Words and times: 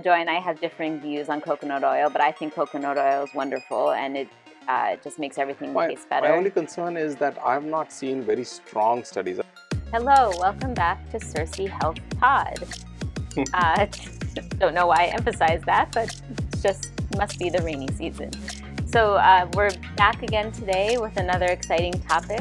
Joy 0.00 0.12
and 0.12 0.30
I 0.30 0.40
have 0.40 0.58
differing 0.58 1.00
views 1.00 1.28
on 1.28 1.42
coconut 1.42 1.84
oil, 1.84 2.08
but 2.08 2.22
I 2.22 2.32
think 2.32 2.54
coconut 2.54 2.96
oil 2.96 3.24
is 3.24 3.34
wonderful 3.34 3.92
and 3.92 4.16
it 4.16 4.28
uh, 4.66 4.96
just 5.04 5.18
makes 5.18 5.36
everything 5.36 5.74
My, 5.74 5.88
taste 5.88 6.08
better. 6.08 6.30
my 6.30 6.34
only 6.34 6.48
concern 6.48 6.96
is 6.96 7.14
that 7.16 7.36
I've 7.44 7.66
not 7.66 7.92
seen 7.92 8.22
very 8.22 8.42
strong 8.42 9.04
studies. 9.04 9.38
Hello, 9.92 10.32
welcome 10.38 10.72
back 10.72 11.10
to 11.10 11.18
Circee 11.18 11.68
Health 11.68 11.98
Pod. 12.18 12.66
uh, 13.52 13.86
don't 14.58 14.72
know 14.72 14.86
why 14.86 14.96
I 14.96 15.06
emphasize 15.08 15.60
that, 15.66 15.92
but 15.92 16.18
it's 16.48 16.62
just 16.62 16.90
must 17.18 17.38
be 17.38 17.50
the 17.50 17.60
rainy 17.60 17.88
season. 17.88 18.30
So 18.86 19.16
uh, 19.16 19.46
we're 19.52 19.72
back 19.98 20.22
again 20.22 20.52
today 20.52 20.96
with 20.96 21.18
another 21.18 21.46
exciting 21.46 22.00
topic. 22.00 22.40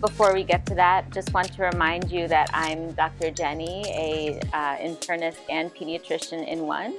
Before 0.00 0.34
we 0.34 0.44
get 0.44 0.66
to 0.66 0.74
that, 0.74 1.10
just 1.10 1.32
want 1.32 1.50
to 1.54 1.62
remind 1.62 2.12
you 2.12 2.28
that 2.28 2.50
I'm 2.52 2.92
Dr. 2.92 3.30
Jenny, 3.30 3.82
a 3.88 4.38
uh, 4.52 4.76
internist 4.76 5.38
and 5.48 5.74
pediatrician 5.74 6.46
in 6.46 6.66
one, 6.66 6.96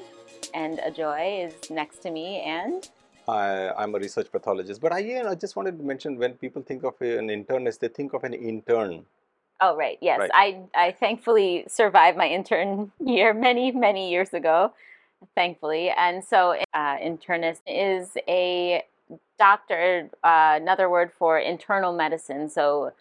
and 0.56 0.80
Ajoy 0.80 1.46
is 1.46 1.70
next 1.70 2.00
to 2.00 2.10
me, 2.10 2.42
and 2.42 2.90
I, 3.28 3.70
I'm 3.78 3.94
a 3.94 4.00
research 4.00 4.32
pathologist, 4.32 4.82
but 4.82 4.92
I, 4.92 5.00
you 5.00 5.22
know, 5.22 5.30
I 5.30 5.36
just 5.36 5.56
wanted 5.56 5.78
to 5.78 5.84
mention 5.84 6.18
when 6.18 6.34
people 6.34 6.64
think 6.64 6.84
of 6.84 7.00
an 7.02 7.28
internist, 7.28 7.80
they 7.80 7.90
think 7.90 8.14
of 8.14 8.24
an 8.24 8.34
intern. 8.34 9.06
Oh, 9.62 9.76
right. 9.76 10.00
Yes. 10.02 10.20
Right. 10.20 10.32
I, 10.34 10.62
I 10.74 10.92
thankfully 10.92 11.66
survived 11.68 12.18
my 12.18 12.28
intern 12.28 12.92
year 13.00 13.32
many, 13.32 13.72
many 13.72 14.10
years 14.10 14.34
ago, 14.34 14.74
thankfully. 15.36 15.92
And 15.96 16.24
so, 16.24 16.56
uh, 16.74 16.98
internist 16.98 17.62
is 17.68 18.18
a 18.28 18.84
doctor, 19.40 20.10
uh, 20.24 20.60
another 20.62 20.90
word 20.90 21.12
for 21.18 21.40
internal 21.40 21.94
medicine. 21.94 22.50
So, 22.50 22.94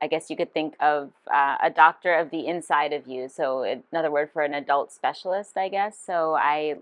I 0.00 0.08
guess 0.08 0.28
you 0.30 0.36
could 0.36 0.52
think 0.52 0.74
of 0.80 1.12
uh, 1.32 1.56
a 1.62 1.70
doctor 1.70 2.14
of 2.14 2.30
the 2.30 2.46
inside 2.46 2.92
of 2.92 3.06
you. 3.06 3.28
So, 3.28 3.62
another 3.92 4.10
word 4.10 4.30
for 4.32 4.42
an 4.42 4.54
adult 4.54 4.92
specialist, 4.92 5.56
I 5.56 5.68
guess. 5.68 5.96
So, 6.04 6.34
I 6.34 6.76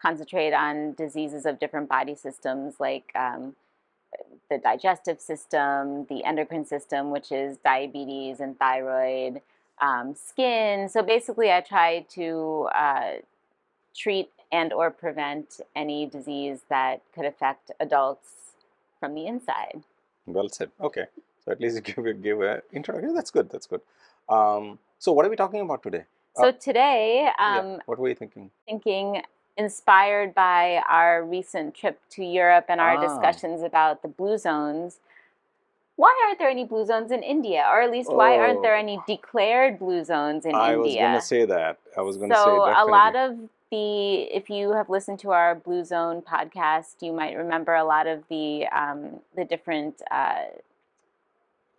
concentrate 0.00 0.52
on 0.52 0.94
diseases 0.94 1.46
of 1.46 1.58
different 1.58 1.88
body 1.88 2.14
systems 2.14 2.74
like 2.78 3.10
um, 3.14 3.54
the 4.50 4.58
digestive 4.58 5.20
system, 5.20 6.06
the 6.06 6.24
endocrine 6.24 6.64
system, 6.64 7.10
which 7.10 7.30
is 7.32 7.58
diabetes 7.58 8.40
and 8.40 8.58
thyroid, 8.58 9.42
um, 9.80 10.14
skin. 10.14 10.88
So 10.88 11.02
basically, 11.02 11.52
I 11.52 11.60
try 11.60 12.06
to 12.10 12.68
uh, 12.74 13.10
treat 13.94 14.30
and 14.50 14.72
or 14.72 14.90
prevent 14.90 15.60
any 15.76 16.06
disease 16.06 16.60
that 16.68 17.02
could 17.14 17.24
affect 17.24 17.70
adults 17.80 18.28
from 19.00 19.14
the 19.14 19.26
inside. 19.26 19.82
Well 20.26 20.48
said. 20.48 20.70
Okay, 20.80 21.06
so 21.44 21.52
at 21.52 21.60
least 21.60 21.76
you 21.76 21.80
give 21.94 22.06
a, 22.06 22.14
give 22.14 22.40
a 22.42 22.62
introduction. 22.72 23.14
That's 23.14 23.30
good. 23.30 23.50
That's 23.50 23.66
good. 23.66 23.80
Um, 24.28 24.78
so 24.98 25.12
what 25.12 25.24
are 25.26 25.30
we 25.30 25.36
talking 25.36 25.60
about 25.60 25.82
today? 25.82 26.04
So 26.36 26.52
today, 26.52 27.30
Yeah, 27.38 27.58
um, 27.58 27.80
What 27.86 27.98
were 27.98 28.08
you 28.08 28.14
thinking? 28.14 28.50
thinking 28.66 29.22
inspired 29.56 30.34
by 30.34 30.82
our 30.88 31.24
recent 31.24 31.74
trip 31.74 31.98
to 32.10 32.24
Europe 32.24 32.66
and 32.68 32.80
our 32.80 32.96
Ah. 32.96 33.00
discussions 33.00 33.62
about 33.62 34.02
the 34.02 34.08
blue 34.08 34.38
zones. 34.38 35.00
Why 35.96 36.14
aren't 36.24 36.38
there 36.38 36.48
any 36.48 36.64
blue 36.64 36.84
zones 36.86 37.10
in 37.10 37.24
India? 37.24 37.66
Or 37.68 37.80
at 37.82 37.90
least 37.90 38.12
why 38.12 38.38
aren't 38.38 38.62
there 38.62 38.76
Oh. 38.76 38.78
any 38.86 39.00
declared 39.08 39.80
blue 39.80 40.04
zones 40.04 40.44
in 40.44 40.52
India? 40.52 40.62
I 40.64 40.76
was 40.76 40.94
going 40.94 41.14
to 41.14 41.20
say 41.20 41.44
that. 41.44 41.78
I 41.96 42.02
was 42.02 42.16
going 42.18 42.30
to 42.30 42.36
say 42.36 42.42
so 42.44 42.64
a 42.66 42.86
lot 42.86 43.16
of 43.16 43.36
the 43.70 44.22
if 44.34 44.50
you 44.50 44.72
have 44.72 44.88
listened 44.88 45.18
to 45.20 45.30
our 45.30 45.54
blue 45.54 45.84
zone 45.84 46.22
podcast 46.22 47.02
you 47.02 47.12
might 47.12 47.36
remember 47.36 47.74
a 47.74 47.84
lot 47.84 48.06
of 48.06 48.24
the 48.28 48.66
um, 48.68 49.20
the 49.36 49.44
different 49.44 50.02
uh, 50.10 50.44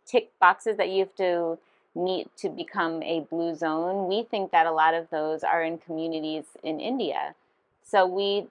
tick 0.06 0.32
boxes 0.40 0.78
that 0.78 0.90
you 0.90 1.00
have 1.00 1.16
to 1.16 1.58
meet 1.96 2.36
to 2.38 2.50
become 2.50 3.02
a 3.04 3.22
blue 3.22 3.56
zone. 3.56 4.08
We 4.08 4.24
think 4.24 4.52
that 4.52 4.66
a 4.66 4.72
lot 4.72 4.94
of 4.94 5.10
those 5.10 5.44
are 5.44 5.64
in 5.64 5.78
communities 5.78 6.46
in 6.64 6.80
india. 6.80 7.36
So 7.84 8.06
we 8.06 8.48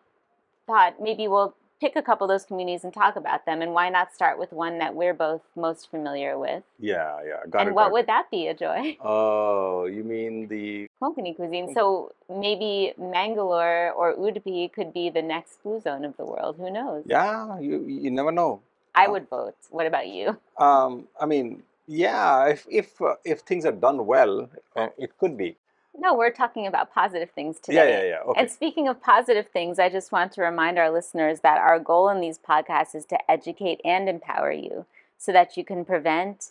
thought 0.66 1.02
maybe 1.02 1.28
we'll 1.28 1.54
pick 1.80 1.96
a 1.96 2.02
couple 2.02 2.24
of 2.24 2.28
those 2.28 2.44
communities 2.44 2.84
and 2.84 2.92
talk 2.92 3.16
about 3.16 3.46
them 3.46 3.62
and 3.62 3.72
why 3.72 3.88
not 3.88 4.12
start 4.14 4.38
with 4.38 4.52
one 4.52 4.78
that 4.78 4.94
we're 4.94 5.14
both 5.14 5.42
most 5.56 5.90
familiar 5.90 6.38
with 6.38 6.62
yeah, 6.78 7.18
yeah, 7.26 7.36
got 7.48 7.60
and 7.60 7.68
it. 7.70 7.74
what 7.74 7.84
got 7.84 7.88
it. 7.88 7.92
would 7.92 8.06
that 8.06 8.30
be 8.30 8.48
Ajoy 8.52 8.96
Oh, 9.04 9.86
you 9.86 10.04
mean 10.04 10.48
the 10.48 10.88
Konkani 11.02 11.34
cuisine. 11.36 11.72
So 11.74 12.12
maybe 12.28 12.92
Mangalore 12.98 13.92
or 13.92 14.14
Udupi 14.16 14.72
could 14.72 14.92
be 14.92 15.10
the 15.10 15.22
next 15.22 15.62
blue 15.62 15.80
zone 15.80 16.04
of 16.04 16.16
the 16.16 16.24
world. 16.24 16.56
Who 16.58 16.70
knows? 16.70 17.04
yeah? 17.06 17.58
You 17.60 17.84
you 17.86 18.10
never 18.10 18.32
know. 18.32 18.60
I 18.94 19.06
uh, 19.06 19.12
would 19.12 19.28
vote. 19.28 19.54
What 19.70 19.86
about 19.86 20.08
you? 20.08 20.36
Um, 20.58 21.06
I 21.20 21.26
mean, 21.26 21.62
yeah, 21.86 22.46
if 22.48 22.66
if 22.68 23.00
uh, 23.00 23.14
if 23.24 23.40
things 23.40 23.64
are 23.64 23.72
done 23.72 24.06
well, 24.06 24.50
uh, 24.74 24.88
it 24.98 25.16
could 25.18 25.36
be. 25.36 25.56
No, 25.98 26.14
we're 26.14 26.30
talking 26.30 26.66
about 26.66 26.92
positive 26.94 27.30
things 27.30 27.58
today. 27.58 27.90
yeah, 28.08 28.08
yeah. 28.10 28.30
Okay. 28.30 28.40
And 28.40 28.50
speaking 28.50 28.86
of 28.88 29.02
positive 29.02 29.48
things, 29.48 29.78
I 29.78 29.88
just 29.88 30.12
want 30.12 30.32
to 30.32 30.42
remind 30.42 30.78
our 30.78 30.90
listeners 30.90 31.40
that 31.40 31.58
our 31.58 31.78
goal 31.80 32.08
in 32.08 32.20
these 32.20 32.38
podcasts 32.38 32.94
is 32.94 33.04
to 33.06 33.30
educate 33.30 33.80
and 33.84 34.08
empower 34.08 34.52
you 34.52 34.86
so 35.18 35.32
that 35.32 35.56
you 35.56 35.64
can 35.64 35.84
prevent 35.84 36.50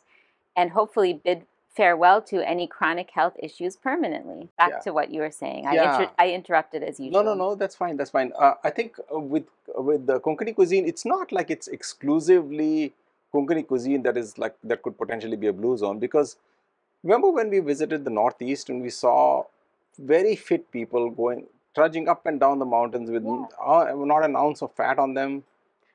and 0.55 0.71
hopefully 0.71 1.13
bid 1.13 1.43
farewell 1.75 2.21
to 2.23 2.41
any 2.47 2.65
chronic 2.67 3.11
health 3.11 3.35
issues 3.37 3.75
permanently. 3.77 4.49
Back 4.57 4.71
Yeah. 4.71 4.79
to 4.79 4.93
what 4.93 5.11
you 5.11 5.21
were 5.21 5.31
saying. 5.31 5.67
I, 5.67 5.75
Yeah. 5.75 5.99
inter- 6.01 6.11
I 6.17 6.29
interrupted 6.31 6.81
as 6.83 6.99
usual. 6.99 7.23
no, 7.23 7.33
no. 7.33 7.49
No. 7.49 7.55
That's 7.55 7.75
fine. 7.75 7.95
That's 7.97 8.09
fine. 8.09 8.33
Uh, 8.37 8.55
I 8.63 8.71
think 8.71 8.95
with 9.11 9.45
with 9.75 10.07
the 10.07 10.19
Konkani 10.19 10.55
cuisine, 10.55 10.87
it's 10.87 11.05
not 11.05 11.31
like 11.31 11.51
it's 11.51 11.67
exclusively 11.67 12.93
Konkani 13.33 13.65
cuisine 13.67 14.01
that 14.03 14.17
is 14.17 14.37
like 14.39 14.55
that 14.63 14.81
could 14.81 14.97
potentially 14.97 15.37
be 15.37 15.47
a 15.47 15.53
blue 15.53 15.77
zone 15.77 15.99
because 15.99 16.37
remember 17.03 17.29
when 17.29 17.49
we 17.49 17.59
visited 17.59 18.05
the 18.05 18.09
northeast 18.11 18.69
and 18.69 18.81
we 18.81 18.89
saw 18.89 19.43
very 19.99 20.35
fit 20.35 20.71
people 20.71 21.09
going 21.09 21.45
trudging 21.75 22.07
up 22.07 22.25
and 22.25 22.39
down 22.39 22.59
the 22.59 22.65
mountains 22.65 23.09
with 23.09 23.23
Yeah. 23.23 23.45
uh, 23.63 23.93
not 23.95 24.23
an 24.23 24.35
ounce 24.35 24.61
of 24.61 24.71
fat 24.73 24.97
on 24.99 25.13
them. 25.13 25.43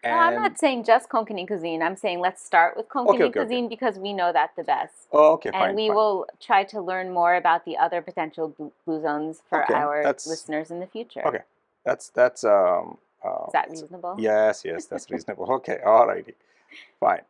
No, 0.04 0.10
I'm 0.10 0.34
not 0.34 0.58
saying 0.58 0.82
just 0.82 1.08
Konkani 1.08 1.46
cuisine. 1.46 1.80
I'm 1.80 1.94
saying 1.96 2.18
let's 2.18 2.44
start 2.44 2.76
with 2.76 2.88
Konkani 2.88 3.14
okay, 3.14 3.24
okay. 3.24 3.40
cuisine 3.40 3.68
because 3.68 3.98
we 4.00 4.12
know 4.12 4.32
that 4.32 4.50
the 4.56 4.64
best. 4.64 4.94
oh, 5.12 5.32
okay, 5.34 5.50
and 5.50 5.56
fine. 5.56 5.74
we 5.76 5.86
fine. 5.88 5.94
will 5.96 6.26
try 6.40 6.64
to 6.64 6.80
learn 6.80 7.12
more 7.12 7.36
about 7.36 7.64
the 7.64 7.76
other 7.76 8.02
potential 8.02 8.48
blue, 8.84 9.00
zones 9.00 9.42
for 9.48 9.62
Okay, 9.62 9.74
our 9.74 10.02
that's- 10.02 10.26
listeners 10.26 10.72
in 10.72 10.80
the 10.80 10.88
future. 10.88 11.24
Okay. 11.26 11.42
That's 11.84 12.08
that's 12.10 12.42
um. 12.44 12.98
Uh, 13.24 13.46
Is 13.46 13.52
that 13.52 13.70
reasonable? 13.70 14.16
Yes, 14.18 14.64
yes, 14.64 14.86
that's 14.86 15.08
reasonable. 15.08 15.46
Okay, 15.52 15.78
all 15.86 16.08
righty, 16.08 16.34
fine. 16.98 17.22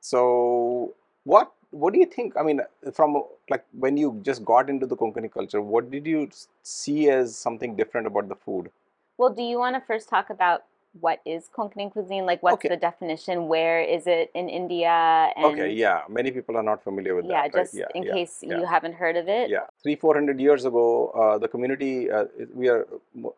So, 0.00 0.92
what 1.24 1.52
what 1.72 1.92
do 1.92 1.98
you 1.98 2.06
think? 2.06 2.36
I 2.36 2.42
mean, 2.42 2.60
from 2.92 3.22
like 3.50 3.64
when 3.72 3.96
you 3.96 4.20
just 4.22 4.44
got 4.44 4.70
into 4.70 4.86
the 4.86 4.96
Konkani 4.96 5.32
culture, 5.32 5.60
what 5.60 5.90
did 5.90 6.06
you 6.06 6.30
see 6.62 7.08
as 7.10 7.36
something 7.36 7.74
different 7.74 8.06
about 8.06 8.28
the 8.28 8.36
food? 8.36 8.70
Well, 9.18 9.30
do 9.30 9.42
you 9.42 9.58
want 9.58 9.76
to 9.76 9.80
first 9.80 10.08
talk 10.08 10.30
about 10.30 10.64
what 11.00 11.20
is 11.24 11.48
Konkani 11.56 11.90
cuisine? 11.90 12.26
Like, 12.26 12.42
what's 12.42 12.54
Okay. 12.54 12.68
the 12.68 12.76
definition? 12.76 13.48
Where 13.48 13.80
is 13.80 14.06
it 14.06 14.30
in 14.34 14.50
India? 14.50 15.32
And 15.36 15.46
okay, 15.46 15.70
yeah, 15.72 16.02
many 16.08 16.30
people 16.30 16.56
are 16.56 16.62
not 16.62 16.84
familiar 16.84 17.14
with 17.14 17.24
yeah, 17.24 17.42
that. 17.42 17.54
right? 17.54 17.64
just 17.64 17.74
Yeah, 17.74 17.86
in 17.94 18.02
yeah, 18.02 18.12
case 18.12 18.40
yeah. 18.42 18.58
you 18.58 18.66
haven't 18.66 18.94
heard 18.94 19.16
of 19.16 19.28
it. 19.28 19.48
Yeah, 19.48 19.66
three 19.82 19.96
four 19.96 20.14
hundred 20.14 20.38
years 20.40 20.66
ago, 20.66 21.08
uh, 21.08 21.38
the 21.38 21.48
community 21.48 22.10
uh, 22.10 22.26
we 22.54 22.68
are 22.68 22.86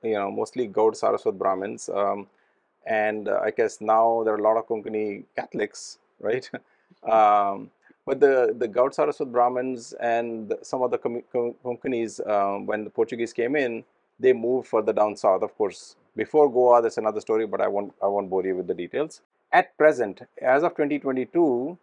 you 0.02 0.14
know 0.14 0.30
mostly 0.30 0.66
Gaud 0.66 0.94
Saraswat 0.94 1.38
Brahmins, 1.38 1.88
um, 1.88 2.26
and 2.86 3.28
uh, 3.28 3.40
I 3.44 3.52
guess 3.52 3.80
now 3.80 4.22
there 4.24 4.34
are 4.34 4.38
a 4.38 4.42
lot 4.42 4.56
of 4.56 4.66
Konkani 4.66 5.24
Catholics, 5.36 5.98
right? 6.20 6.50
um, 7.04 7.70
but 8.06 8.20
the 8.20 8.54
the 8.56 8.68
Gaud 8.68 8.94
Saraswat 8.94 9.32
Brahmins 9.32 9.92
and 9.94 10.54
some 10.62 10.82
of 10.82 10.90
the 10.90 10.98
commu- 10.98 11.24
Konkanis, 11.64 12.26
um, 12.28 12.66
when 12.66 12.84
the 12.84 12.90
Portuguese 12.90 13.32
came 13.32 13.56
in, 13.56 13.84
they 14.20 14.32
moved 14.32 14.68
further 14.68 14.92
down 14.92 15.16
south. 15.16 15.42
Of 15.42 15.56
course, 15.56 15.96
before 16.16 16.50
Goa, 16.50 16.82
that's 16.82 16.98
another 16.98 17.20
story, 17.20 17.46
but 17.46 17.60
I 17.60 17.68
won't 17.68 17.94
I 18.02 18.06
won't 18.06 18.28
bore 18.28 18.44
you 18.44 18.56
with 18.56 18.66
the 18.66 18.74
details. 18.74 19.20
At 19.52 19.76
present, 19.78 20.22
as 20.42 20.62
of 20.64 20.72
2022, 20.72 21.78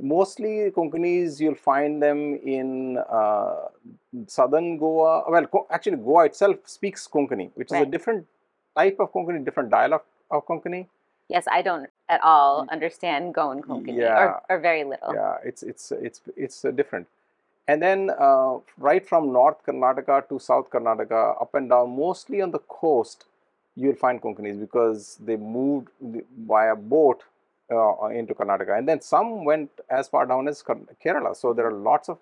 mostly 0.00 0.70
Konkanis 0.70 1.40
you'll 1.40 1.54
find 1.54 2.02
them 2.02 2.38
in 2.44 2.98
uh, 3.08 3.68
southern 4.26 4.76
Goa. 4.78 5.24
Well, 5.30 5.66
actually, 5.70 5.96
Goa 5.96 6.26
itself 6.26 6.56
speaks 6.64 7.08
Konkani, 7.08 7.50
which 7.54 7.68
is 7.72 7.80
a 7.80 7.86
different 7.86 8.26
type 8.76 8.96
of 9.00 9.12
Konkani, 9.12 9.44
different 9.44 9.70
dialect 9.70 10.06
of 10.30 10.46
Konkani. 10.46 10.86
Yes, 11.28 11.46
I 11.50 11.62
don't 11.62 11.88
at 12.14 12.20
all 12.22 12.66
understand 12.76 13.34
Goan 13.38 13.58
Konkani, 13.66 13.98
Yeah. 14.04 14.22
or, 14.22 14.30
or 14.50 14.58
very 14.68 14.84
little. 14.92 15.12
Yeah, 15.20 15.36
it's 15.50 15.62
it's 15.72 15.84
it's 16.08 16.20
it's 16.46 16.58
uh, 16.64 16.70
different. 16.80 17.06
And 17.70 17.80
then 17.86 18.00
uh, 18.28 18.54
right 18.88 19.04
from 19.10 19.32
North 19.38 19.58
Karnataka 19.66 20.16
to 20.30 20.38
South 20.50 20.66
Karnataka, 20.72 21.20
up 21.44 21.54
and 21.60 21.68
down, 21.72 21.96
mostly 22.06 22.40
on 22.46 22.50
the 22.56 22.58
coast, 22.80 23.24
you'll 23.76 24.00
find 24.04 24.20
Konkanis 24.24 24.58
because 24.66 25.16
they 25.28 25.36
moved 25.36 25.88
via 26.52 26.74
boat 26.94 27.22
uh, 27.70 28.06
into 28.20 28.34
Karnataka, 28.34 28.76
and 28.78 28.86
then 28.88 29.00
some 29.00 29.44
went 29.50 29.70
as 29.98 30.08
far 30.08 30.26
down 30.32 30.48
as 30.48 30.62
Kerala. 31.04 31.34
So 31.42 31.52
there 31.52 31.66
are 31.70 31.78
lots 31.92 32.08
of 32.14 32.18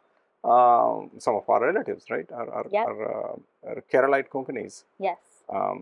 um, 0.53 1.11
some 1.19 1.35
of 1.41 1.49
our 1.55 1.61
relatives, 1.71 2.05
right, 2.15 2.29
are 2.41 2.49
are, 2.59 2.67
Yep. 2.77 2.87
are, 2.91 3.01
uh, 3.15 3.71
are 3.71 3.83
Keralite 3.93 4.29
Konkanis. 4.35 4.85
Yes. 4.99 5.19
Um, 5.49 5.81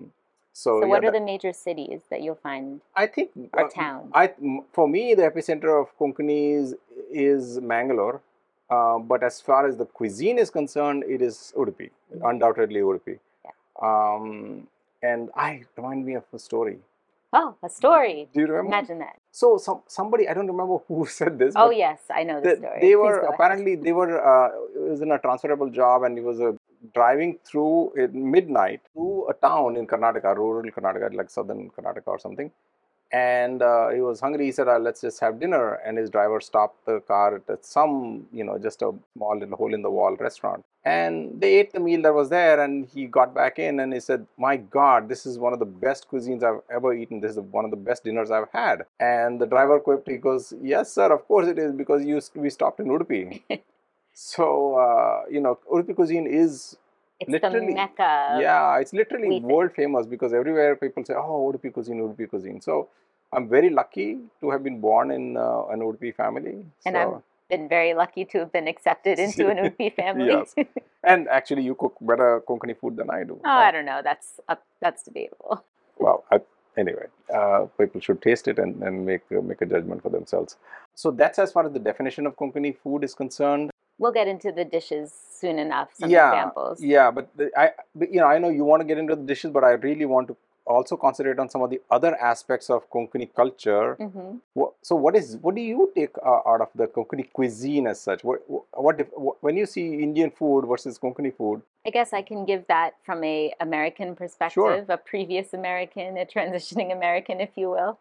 So, 0.59 0.81
so, 0.81 0.87
yeah, 0.87 0.87
what 0.91 1.05
are 1.05 1.13
the 1.13 1.21
major 1.21 1.53
cities 1.53 2.01
that 2.11 2.21
you'll 2.21 2.43
find 2.43 2.81
I 2.97 3.07
think 3.07 3.31
or 3.53 3.67
uh, 3.67 3.69
towns? 3.71 4.11
I 4.13 4.33
for 4.73 4.89
me 4.89 5.15
the 5.15 5.23
epicenter 5.23 5.71
of 5.81 5.97
Konkanis 6.01 6.73
is 7.13 7.61
Mangalore, 7.61 8.21
uh, 8.69 8.99
but 8.99 9.23
as 9.23 9.41
far 9.41 9.69
as 9.69 9.77
the 9.77 9.87
cuisine 9.87 10.37
is 10.37 10.51
concerned, 10.51 11.05
it 11.07 11.23
is 11.23 11.53
Udupi, 11.57 11.91
undoubtedly 12.25 12.81
Udupi. 12.81 13.21
Yeah. 13.45 13.53
Um, 13.89 14.67
and 15.01 15.31
I 15.37 15.63
remind 15.77 16.05
me 16.05 16.15
of 16.15 16.25
a 16.33 16.41
story. 16.41 16.79
Oh, 17.33 17.55
a 17.63 17.69
story. 17.69 18.29
Do 18.35 18.41
you 18.41 18.47
remember? 18.49 18.73
Imagine 18.75 18.99
that. 18.99 19.17
So 19.31 19.59
some 19.59 19.83
somebody 19.87 20.29
I 20.29 20.35
don't 20.35 20.49
remember 20.49 20.79
who 20.89 21.07
said 21.19 21.39
this. 21.39 21.55
Oh 21.55 21.71
yes, 21.71 22.01
I 22.11 22.25
know 22.25 22.41
the 22.41 22.57
story. 22.57 22.81
they 22.81 22.97
were 22.97 23.19
apparently 23.33 23.77
they 23.77 23.93
were 23.93 24.13
uh, 24.33 24.49
it 24.75 24.91
was 24.91 25.03
in 25.03 25.13
a 25.13 25.21
transferable 25.21 25.71
job 25.71 26.03
and 26.03 26.19
he 26.19 26.25
was 26.25 26.41
uh, 26.41 26.53
driving 26.95 27.39
through 27.45 27.93
at 28.03 28.15
midnight 28.15 28.83
to 28.95 29.27
a 29.31 29.35
town 29.35 29.77
in 29.77 29.87
Karnataka, 29.87 30.37
rural 30.37 30.71
Karnataka, 30.71 31.15
like 31.15 31.31
southern 31.31 31.71
Karnataka 31.71 32.07
or 32.09 32.19
something. 32.19 32.51
And 33.13 33.63
uh, 33.63 33.89
he 33.91 34.03
was 34.03 34.21
hungry. 34.21 34.47
He 34.47 34.53
said, 34.53 34.69
uh, 34.69 34.79
"Let's 34.79 35.01
just 35.01 35.21
have 35.21 35.41
dinner." 35.41 35.75
And 35.87 35.97
his 35.97 36.11
driver 36.11 36.41
stopped 36.41 36.85
the 36.85 37.01
car 37.01 37.43
at 37.49 37.65
some, 37.65 38.27
you 38.33 38.45
know, 38.45 38.59
just 38.59 38.83
a 38.83 38.93
small 39.17 39.39
little 39.39 39.57
hole 39.57 39.73
in 39.75 39.83
the 39.83 39.91
wall 39.91 40.17
restaurant. 40.17 40.65
And 40.85 41.41
they 41.41 41.55
ate 41.57 41.73
the 41.73 41.81
meal 41.81 42.03
that 42.03 42.15
was 42.15 42.29
there. 42.29 42.63
And 42.63 42.87
he 42.87 43.07
got 43.07 43.35
back 43.35 43.59
in 43.59 43.81
and 43.81 43.95
he 43.95 44.01
said, 44.01 44.27
"My 44.37 44.57
God, 44.59 45.09
this 45.09 45.25
is 45.25 45.39
one 45.39 45.55
of 45.55 45.59
the 45.59 45.65
best 45.67 46.11
cuisines 46.11 46.43
I've 46.43 46.61
ever 46.71 46.93
eaten. 46.95 47.21
This 47.21 47.33
is 47.33 47.41
one 47.41 47.65
of 47.65 47.71
the 47.71 47.79
best 47.79 48.05
dinners 48.05 48.31
I've 48.31 48.51
had." 48.53 48.85
And 49.01 49.41
the 49.41 49.47
driver 49.47 49.81
quipped, 49.81 50.09
"He 50.11 50.19
goes, 50.19 50.53
yes, 50.63 50.93
sir. 50.93 51.11
Of 51.13 51.27
course 51.29 51.49
it 51.49 51.59
is 51.59 51.73
because 51.73 52.05
you 52.05 52.21
we 52.35 52.51
stopped 52.51 52.81
in 52.81 52.89
Udupi." 52.89 53.43
So 54.21 54.75
uh, 54.75 55.23
you 55.31 55.41
know, 55.41 55.59
Udupi 55.73 55.95
cuisine 55.95 56.27
is 56.27 56.77
It's 57.21 57.31
literally- 57.31 57.67
the 57.69 57.75
mecca. 57.75 58.39
yeah, 58.41 58.79
it's 58.81 58.93
literally 58.93 59.29
we 59.29 59.35
think. 59.37 59.47
world 59.53 59.73
famous 59.77 60.07
because 60.15 60.33
everywhere 60.41 60.75
people 60.75 61.05
say, 61.05 61.15
"Oh, 61.15 61.39
Udupi 61.49 61.73
cuisine, 61.73 62.01
Udupi 62.07 62.29
cuisine." 62.33 62.61
So 62.61 62.89
I'm 63.33 63.49
very 63.49 63.71
lucky 63.71 64.09
to 64.41 64.51
have 64.51 64.65
been 64.65 64.81
born 64.81 65.13
in 65.19 65.37
uh, 65.37 65.67
an 65.75 65.81
Udupi 65.89 66.13
family. 66.23 66.57
And 66.87 66.95
so, 66.97 67.01
I've 67.01 67.23
Been 67.55 67.69
very 67.69 67.95
lucky 67.95 68.25
to 68.33 68.39
have 68.43 68.53
been 68.59 68.67
accepted 68.75 69.19
into 69.27 69.49
an 69.53 69.59
Udupi 69.63 69.95
family. 70.01 70.27
Yes. 70.33 70.55
and 71.13 71.29
actually, 71.39 71.63
you 71.71 71.77
cook 71.85 71.95
better 72.01 72.43
Konkani 72.49 72.77
food 72.83 72.97
than 72.97 73.11
I 73.19 73.23
do. 73.31 73.41
oh, 73.45 73.59
I 73.69 73.71
don't 73.71 73.89
know. 73.93 74.01
That's 74.11 74.41
up, 74.49 74.63
that's 74.87 75.03
debatable. 75.11 75.65
well 76.07 76.19
I, 76.35 76.37
anyway 76.83 77.07
uh, 77.39 77.61
people 77.79 78.01
should 78.01 78.21
taste 78.27 78.47
it 78.51 78.59
and, 78.65 78.83
and 78.89 79.05
make 79.07 79.23
uh, 79.37 79.41
make 79.51 79.61
a 79.67 79.67
judgment 79.73 80.01
for 80.05 80.11
themselves 80.17 80.53
so 81.03 81.11
that's 81.21 81.39
as 81.45 81.51
far 81.55 81.63
as 81.69 81.73
the 81.77 81.83
definition 81.87 82.25
of 82.29 82.37
konkani 82.41 82.71
food 82.83 83.03
is 83.09 83.15
concerned 83.23 83.73
We'll 83.99 84.13
get 84.13 84.29
into 84.29 84.53
the 84.53 84.65
dishes 84.65 85.13
soon 85.41 85.59
enough. 85.59 85.91
Some 85.95 86.11
yeah 86.11 86.29
examples. 86.33 86.81
yeah 86.83 87.11
but 87.11 87.29
the, 87.37 87.51
i 87.57 87.71
but, 87.95 88.13
you 88.13 88.21
know 88.21 88.27
i 88.27 88.39
know 88.39 88.49
you 88.49 88.65
want 88.65 88.81
to 88.81 88.87
get 88.87 88.99
into 88.99 89.15
the 89.15 89.23
dishes 89.23 89.51
but 89.57 89.65
i 89.65 89.71
really 89.73 90.05
want 90.05 90.27
to 90.29 90.37
also 90.67 90.97
concentrate 90.97 91.39
on 91.39 91.49
some 91.49 91.63
of 91.63 91.71
the 91.71 91.81
other 91.97 92.15
aspects 92.31 92.69
of 92.69 92.91
konkani 92.91 93.29
culture 93.41 93.95
hmm 93.95 94.33
Wha- 94.55 94.73
so 94.83 94.97
what 94.97 95.15
is 95.21 95.37
what 95.41 95.55
do 95.55 95.63
you 95.63 95.91
take 95.95 96.15
uh, 96.25 96.41
out 96.51 96.61
of 96.61 96.69
the 96.75 96.89
konkani 96.89 97.27
cuisine 97.33 97.87
as 97.87 98.01
such 98.01 98.25
what 98.25 98.43
what, 98.87 99.01
if, 99.01 99.07
what 99.15 99.37
when 99.43 99.57
you 99.57 99.67
see 99.75 99.87
indian 100.09 100.31
food 100.31 100.67
versus 100.73 100.99
konkani 100.99 101.35
food 101.41 101.63
I 101.87 101.91
guess 101.91 102.13
I 102.13 102.21
can 102.21 102.45
give 102.45 102.67
that 102.69 102.97
from 103.07 103.25
a 103.25 103.55
American 103.61 104.15
perspective, 104.15 104.91
a 104.91 104.99
previous 104.99 105.55
American, 105.55 106.19
a 106.19 106.27
transitioning 106.27 106.93
American, 106.93 107.41
if 107.41 107.51
you 107.57 107.71
will. 107.71 107.99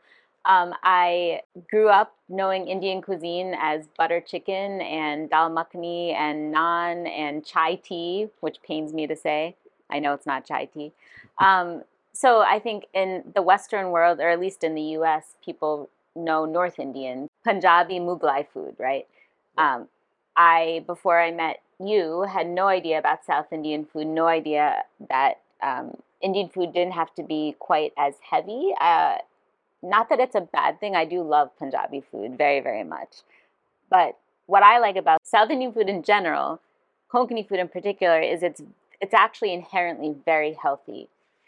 Um, 0.47 0.73
I 0.81 1.41
grew 1.69 1.89
up 1.89 2.15
knowing 2.29 2.69
Indian 2.69 3.01
cuisine 3.01 3.53
as 3.59 3.87
butter 3.97 4.21
chicken 4.21 4.79
and 4.81 5.29
dal 5.29 5.49
makhani 5.49 6.13
and 6.13 6.55
naan 6.55 7.07
and 7.07 7.45
chai 7.45 7.75
tea, 7.75 8.29
which 8.39 8.61
pains 8.63 8.93
me 8.93 9.07
to 9.07 9.15
say. 9.15 9.55
I 9.89 9.99
know 9.99 10.13
it's 10.13 10.25
not 10.25 10.45
chai 10.45 10.65
tea. 10.65 10.93
Um, 11.39 11.83
so 12.13 12.41
I 12.41 12.59
think 12.59 12.85
in 12.93 13.23
the 13.35 13.41
Western 13.41 13.91
world, 13.91 14.19
or 14.19 14.29
at 14.29 14.39
least 14.39 14.63
in 14.63 14.73
the 14.73 14.81
U.S., 14.99 15.35
people 15.43 15.89
know 16.15 16.45
North 16.45 16.79
Indian, 16.79 17.27
Punjabi, 17.43 17.99
Mughlai 17.99 18.47
food, 18.47 18.75
right? 18.79 19.05
Um, 19.57 19.87
I 20.35 20.83
before 20.87 21.19
I 21.19 21.31
met 21.31 21.61
you 21.79 22.21
had 22.21 22.47
no 22.47 22.67
idea 22.67 22.97
about 22.97 23.25
South 23.25 23.51
Indian 23.51 23.85
food, 23.85 24.07
no 24.07 24.27
idea 24.27 24.83
that 25.09 25.41
um, 25.61 25.97
Indian 26.21 26.49
food 26.49 26.73
didn't 26.73 26.93
have 26.93 27.13
to 27.15 27.23
be 27.23 27.55
quite 27.59 27.93
as 27.97 28.15
heavy. 28.21 28.73
Uh, 28.79 29.17
not 29.83 30.09
that 30.09 30.19
it's 30.19 30.35
a 30.35 30.41
bad 30.41 30.79
thing. 30.79 30.95
I 30.95 31.05
do 31.05 31.21
love 31.21 31.55
Punjabi 31.57 32.01
food 32.01 32.37
very, 32.37 32.59
very 32.59 32.83
much. 32.83 33.17
But 33.89 34.17
what 34.47 34.63
I 34.63 34.79
like 34.79 34.95
about 34.95 35.19
South 35.25 35.49
Indian 35.49 35.71
food 35.71 35.89
in 35.89 36.03
general, 36.03 36.59
Konkani 37.11 37.47
food 37.47 37.59
in 37.59 37.67
particular, 37.67 38.19
is 38.19 38.43
it's 38.43 38.61
it's 38.99 39.13
actually 39.13 39.53
inherently 39.53 40.15
very 40.25 40.53
healthy. 40.53 41.07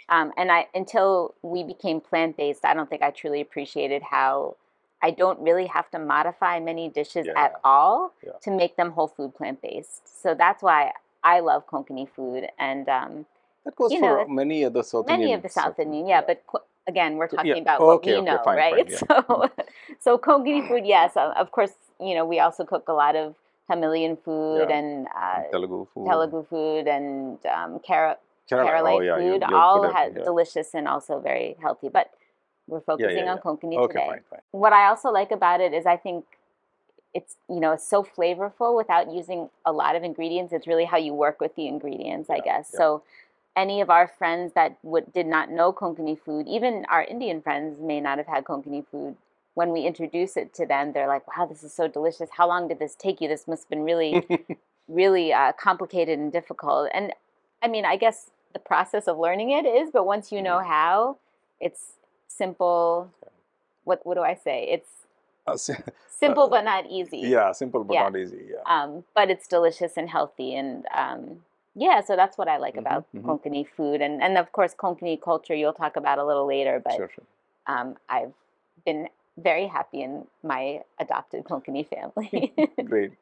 Um, 0.10 0.32
and 0.38 0.52
I 0.52 0.68
until 0.74 1.36
we 1.42 1.64
became 1.64 2.02
plant 2.02 2.38
based, 2.38 2.66
I 2.66 2.74
don't 2.74 2.90
think 2.90 3.02
I 3.02 3.12
truly 3.12 3.42
appreciated 3.42 4.02
how 4.04 4.56
I 5.02 5.12
don't 5.12 5.40
really 5.40 5.68
have 5.68 5.90
to 5.92 6.00
modify 6.00 6.60
many 6.60 6.90
dishes 6.90 7.26
Yeah. 7.26 7.34
at 7.46 7.54
all 7.64 8.14
Yeah. 8.24 8.34
to 8.42 8.52
make 8.52 8.76
them 8.76 8.92
whole 8.92 9.08
food 9.08 9.36
plant 9.36 9.62
based. 9.62 10.22
So 10.22 10.34
that's 10.34 10.62
why 10.62 10.94
I 11.24 11.40
love 11.42 11.68
Konkani 11.68 12.08
food 12.10 12.48
and 12.58 12.88
um, 12.90 13.26
that 13.66 13.76
goes 13.76 13.92
You 13.92 14.00
for 14.00 14.26
know, 14.26 14.28
many 14.28 14.64
other 14.66 14.84
south 14.84 15.08
many 15.08 15.24
indian 15.24 15.38
of 15.38 15.44
the 15.44 15.50
South 15.50 15.80
Indian, 15.80 16.08
yeah. 16.08 16.22
But 16.22 16.44
co- 16.48 16.64
again, 16.88 17.18
we're 17.18 17.28
talking 17.28 17.56
yeah. 17.56 17.62
about 17.62 17.82
Oh, 17.82 17.88
what 17.88 18.06
we 18.06 18.14
okay, 18.14 18.22
know, 18.22 18.38
fine, 18.44 18.58
fine, 18.58 18.58
right? 18.58 18.90
yeah. 18.90 18.98
So, 18.98 19.50
so 20.00 20.18
Konkani 20.18 20.68
food, 20.68 20.86
yes, 20.86 21.14
of 21.16 21.52
course. 21.52 21.74
You 22.00 22.16
know, 22.16 22.26
we 22.26 22.40
also 22.40 22.64
cook 22.66 22.88
a 22.88 22.94
lot 22.94 23.16
of 23.16 23.36
Tamilian 23.70 24.18
food 24.24 24.68
Yeah. 24.70 24.78
and 24.78 25.08
uh, 25.16 25.44
telugu 25.52 25.86
food 25.94 26.06
Telugu 26.10 26.44
food 26.50 26.88
and 26.88 27.38
um, 27.46 27.80
Kerala. 27.80 28.16
Kerala 28.50 28.94
oh, 28.96 29.20
food, 29.20 29.42
you're 29.50 29.56
all 29.56 29.82
good 29.82 29.90
at- 29.90 29.96
ha- 29.96 30.10
yeah. 30.16 30.24
delicious 30.24 30.74
and 30.74 30.88
also 30.88 31.20
very 31.20 31.56
healthy. 31.62 31.90
But 31.90 32.08
we're 32.68 32.82
focusing 32.82 33.28
on. 33.28 33.38
Konkani 33.40 33.76
okay 33.78 33.94
today. 33.94 34.08
fine 34.12 34.24
fine 34.32 34.42
What 34.52 34.74
I 34.74 34.88
also 34.88 35.10
like 35.12 35.32
about 35.32 35.60
it 35.62 35.74
is 35.74 35.86
I 35.86 35.98
think 35.98 36.26
it's 37.14 37.36
you 37.50 37.60
know 37.60 37.72
it's 37.74 37.88
so 37.88 38.04
flavorful 38.04 38.76
without 38.76 39.12
using 39.12 39.50
a 39.66 39.72
lot 39.72 39.96
of 39.96 40.04
ingredients. 40.04 40.54
It's 40.54 40.68
really 40.68 40.86
how 40.86 40.98
you 40.98 41.14
work 41.14 41.40
with 41.42 41.56
the 41.56 41.68
ingredients, 41.68 42.30
I 42.30 42.40
guess. 42.40 42.66
So 42.80 43.04
any 43.56 43.82
of 43.82 43.90
our 43.90 44.08
friends 44.08 44.54
that 44.54 44.78
would 44.84 45.12
did 45.14 45.28
not 45.28 45.50
know 45.52 45.74
Konkani 45.74 46.18
food, 46.20 46.48
even 46.48 46.86
our 46.90 47.04
Indian 47.04 47.42
friends 47.42 47.80
may 47.80 48.00
not 48.00 48.18
have 48.18 48.28
had 48.28 48.44
Konkani 48.46 48.86
food. 48.88 49.16
When 49.56 49.72
we 49.72 49.82
introduce 49.82 50.38
it 50.38 50.54
to 50.56 50.66
them, 50.66 50.94
they're 50.94 51.08
like, 51.08 51.26
"Wow, 51.38 51.46
this 51.46 51.64
is 51.64 51.74
so 51.74 51.88
delicious! 51.88 52.30
How 52.38 52.48
long 52.48 52.68
did 52.68 52.80
this 52.80 52.96
take 52.96 53.20
you? 53.22 53.28
This 53.28 53.48
must 53.48 53.64
have 53.64 53.70
been 53.70 53.84
really, 53.84 54.26
really 54.88 55.34
uh, 55.34 55.52
complicated 55.54 56.20
and 56.20 56.32
difficult." 56.32 56.90
And 56.94 57.14
I 57.62 57.68
mean, 57.68 57.86
I 57.86 57.98
guess 57.98 58.32
the 58.54 58.60
process 58.60 59.08
of 59.08 59.18
learning 59.18 59.52
it 59.52 59.66
is, 59.66 59.90
but 59.92 60.06
once 60.06 60.32
you 60.32 60.42
know 60.42 60.60
how, 60.60 61.18
it's 61.60 61.94
simple. 62.28 63.12
What 63.84 64.06
what 64.06 64.16
do 64.16 64.22
I 64.22 64.36
say? 64.36 64.68
It's 64.70 64.90
Uh, 65.48 65.58
simple 66.10 66.44
Uh, 66.46 66.50
but 66.50 66.64
not 66.64 66.86
easy. 66.90 67.20
yeah 67.20 67.52
simple 67.52 67.84
but 67.84 67.94
Yeah. 67.96 68.04
not 68.04 68.16
easy 68.18 68.46
yeah 68.52 68.64
Um, 68.66 69.04
but 69.16 69.30
it's 69.30 69.48
delicious 69.48 69.98
and 69.98 70.10
healthy, 70.10 70.56
and 70.56 70.86
um, 70.94 71.44
yeah, 71.80 72.02
so 72.02 72.16
that's 72.16 72.38
what 72.38 72.48
I 72.48 72.58
like 72.58 72.76
Mhm, 72.76 72.80
about 72.80 73.06
mhm. 73.16 73.24
Konkani 73.26 73.66
food, 73.78 74.02
and 74.02 74.22
and 74.22 74.38
of 74.38 74.52
course 74.52 74.76
Konkani 74.76 75.22
culture. 75.22 75.56
You'll 75.56 75.74
talk 75.74 75.96
about 75.96 76.20
a 76.20 76.26
little 76.26 76.46
later, 76.48 76.82
but 76.84 76.96
sure 76.96 77.10
sure 77.16 77.26
um, 77.68 77.96
I've 78.10 78.34
been 78.86 79.08
very 79.38 79.68
happy 79.68 80.02
in 80.02 80.28
my 80.44 80.82
adopted 81.00 81.46
Konkani 81.46 81.88
family. 81.88 82.54
Great. 82.84 83.14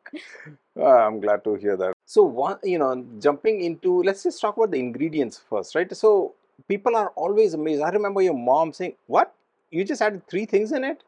Uh, 0.80 0.86
I'm 0.86 1.20
glad 1.20 1.44
to 1.46 1.56
hear 1.56 1.78
that. 1.78 1.94
So, 2.06 2.24
one, 2.24 2.58
you 2.64 2.80
know, 2.80 3.06
jumping 3.20 3.62
into, 3.62 4.02
let's 4.04 4.24
just 4.24 4.42
talk 4.42 4.58
about 4.58 4.72
the 4.72 4.80
ingredients 4.80 5.42
first, 5.50 5.76
right? 5.76 5.96
So, 5.96 6.34
people 6.68 6.96
are 6.96 7.10
always 7.16 7.54
amazed. 7.54 7.82
I 7.82 7.90
remember 7.90 8.22
your 8.22 8.34
mom 8.34 8.74
saying, 8.74 8.96
"What? 9.08 9.34
You 9.72 9.84
just 9.84 10.02
added 10.02 10.28
three 10.28 10.46
things 10.46 10.72
in 10.72 10.84
it, 10.84 11.04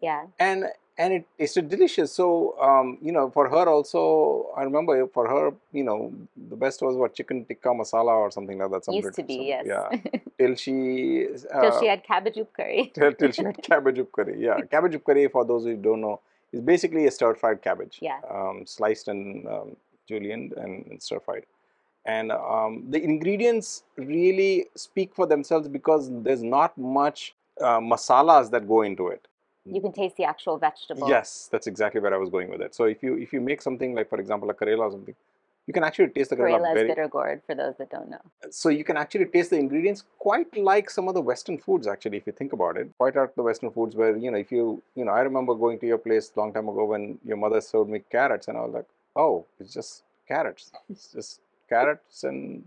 yeah, 0.00 0.26
and 0.38 0.66
and 0.98 1.12
it 1.14 1.24
tasted 1.38 1.68
delicious." 1.68 2.12
So, 2.12 2.26
um, 2.60 2.98
you 3.00 3.12
know, 3.12 3.30
for 3.30 3.48
her 3.48 3.68
also, 3.68 4.48
I 4.56 4.62
remember 4.64 5.06
for 5.08 5.28
her, 5.28 5.54
you 5.72 5.84
know, 5.84 6.12
the 6.50 6.56
best 6.56 6.82
was 6.82 6.96
what 6.96 7.14
chicken 7.14 7.44
tikka 7.44 7.68
masala 7.68 8.14
or 8.24 8.30
something 8.30 8.58
like 8.58 8.70
that. 8.70 8.84
some 8.84 8.94
used 8.94 9.14
to 9.14 9.22
be 9.22 9.36
some- 9.36 9.44
yes. 9.46 9.66
Yeah. 9.66 10.20
Till 10.38 10.54
she. 10.56 11.26
Uh, 11.52 11.60
Till 11.62 11.80
she 11.80 11.86
had 11.86 12.04
cabbage 12.04 12.38
curry. 12.56 12.90
till, 12.94 13.12
till 13.12 13.32
she 13.32 13.44
had 13.44 13.62
cabbage 13.62 13.98
up 13.98 14.10
curry. 14.12 14.36
Yeah, 14.40 14.60
cabbage 14.70 14.94
up 14.96 15.04
curry, 15.04 15.28
for 15.28 15.44
those 15.44 15.64
who 15.64 15.76
don't 15.76 16.00
know, 16.00 16.20
is 16.52 16.60
basically 16.60 17.06
a 17.06 17.10
stir 17.10 17.34
fried 17.34 17.62
cabbage. 17.62 17.98
Yeah. 18.00 18.20
Um, 18.30 18.64
sliced 18.66 19.08
and 19.08 19.46
um, 19.46 19.76
julienned 20.10 20.56
and, 20.62 20.86
and 20.86 21.02
stir 21.02 21.20
fried. 21.20 21.44
And 22.04 22.32
um, 22.32 22.84
the 22.88 23.02
ingredients 23.02 23.82
really 23.96 24.66
speak 24.74 25.14
for 25.14 25.26
themselves 25.26 25.68
because 25.68 26.10
there's 26.22 26.42
not 26.42 26.78
much 26.78 27.34
uh, 27.60 27.80
masalas 27.80 28.50
that 28.52 28.66
go 28.66 28.80
into 28.82 29.08
it. 29.08 29.27
You 29.74 29.80
can 29.80 29.92
taste 29.92 30.16
the 30.16 30.24
actual 30.24 30.58
vegetable. 30.58 31.08
Yes, 31.08 31.48
that's 31.52 31.66
exactly 31.66 32.00
where 32.00 32.14
I 32.14 32.18
was 32.18 32.30
going 32.30 32.48
with 32.50 32.60
it. 32.60 32.74
So 32.74 32.84
if 32.84 33.02
you 33.02 33.14
if 33.18 33.32
you 33.32 33.40
make 33.40 33.60
something 33.62 33.94
like, 33.94 34.08
for 34.08 34.18
example, 34.20 34.48
a 34.50 34.54
karela 34.54 34.80
or 34.88 34.90
something, 34.92 35.14
you 35.66 35.74
can 35.74 35.84
actually 35.84 36.08
taste 36.08 36.30
the 36.30 36.36
karela 36.36 36.58
Karela 36.60 36.70
is 36.70 36.74
very. 36.74 36.88
bitter 36.88 37.08
gourd 37.08 37.42
for 37.46 37.54
those 37.54 37.74
that 37.78 37.90
don't 37.90 38.08
know. 38.10 38.22
So 38.50 38.68
you 38.70 38.84
can 38.84 38.96
actually 38.96 39.26
taste 39.26 39.50
the 39.50 39.58
ingredients 39.58 40.04
quite 40.18 40.56
like 40.56 40.88
some 40.90 41.08
of 41.08 41.14
the 41.14 41.20
Western 41.20 41.58
foods. 41.58 41.86
Actually, 41.86 42.16
if 42.18 42.26
you 42.26 42.32
think 42.32 42.52
about 42.54 42.76
it, 42.78 42.88
quite 42.98 43.14
like 43.16 43.34
the 43.34 43.42
Western 43.42 43.70
foods 43.70 43.94
where 43.94 44.16
you 44.16 44.30
know 44.30 44.38
if 44.38 44.50
you 44.50 44.82
you 44.94 45.04
know 45.04 45.12
I 45.12 45.20
remember 45.20 45.54
going 45.54 45.78
to 45.80 45.86
your 45.86 45.98
place 45.98 46.32
long 46.36 46.52
time 46.52 46.68
ago 46.68 46.84
when 46.86 47.18
your 47.24 47.36
mother 47.36 47.60
served 47.60 47.90
me 47.90 48.00
carrots 48.10 48.48
and 48.48 48.56
I 48.56 48.62
was 48.62 48.72
like, 48.72 48.86
oh, 49.16 49.44
it's 49.60 49.74
just 49.74 50.02
carrots. 50.26 50.72
It's 50.90 51.12
just 51.12 51.40
carrots 51.68 52.24
and 52.24 52.64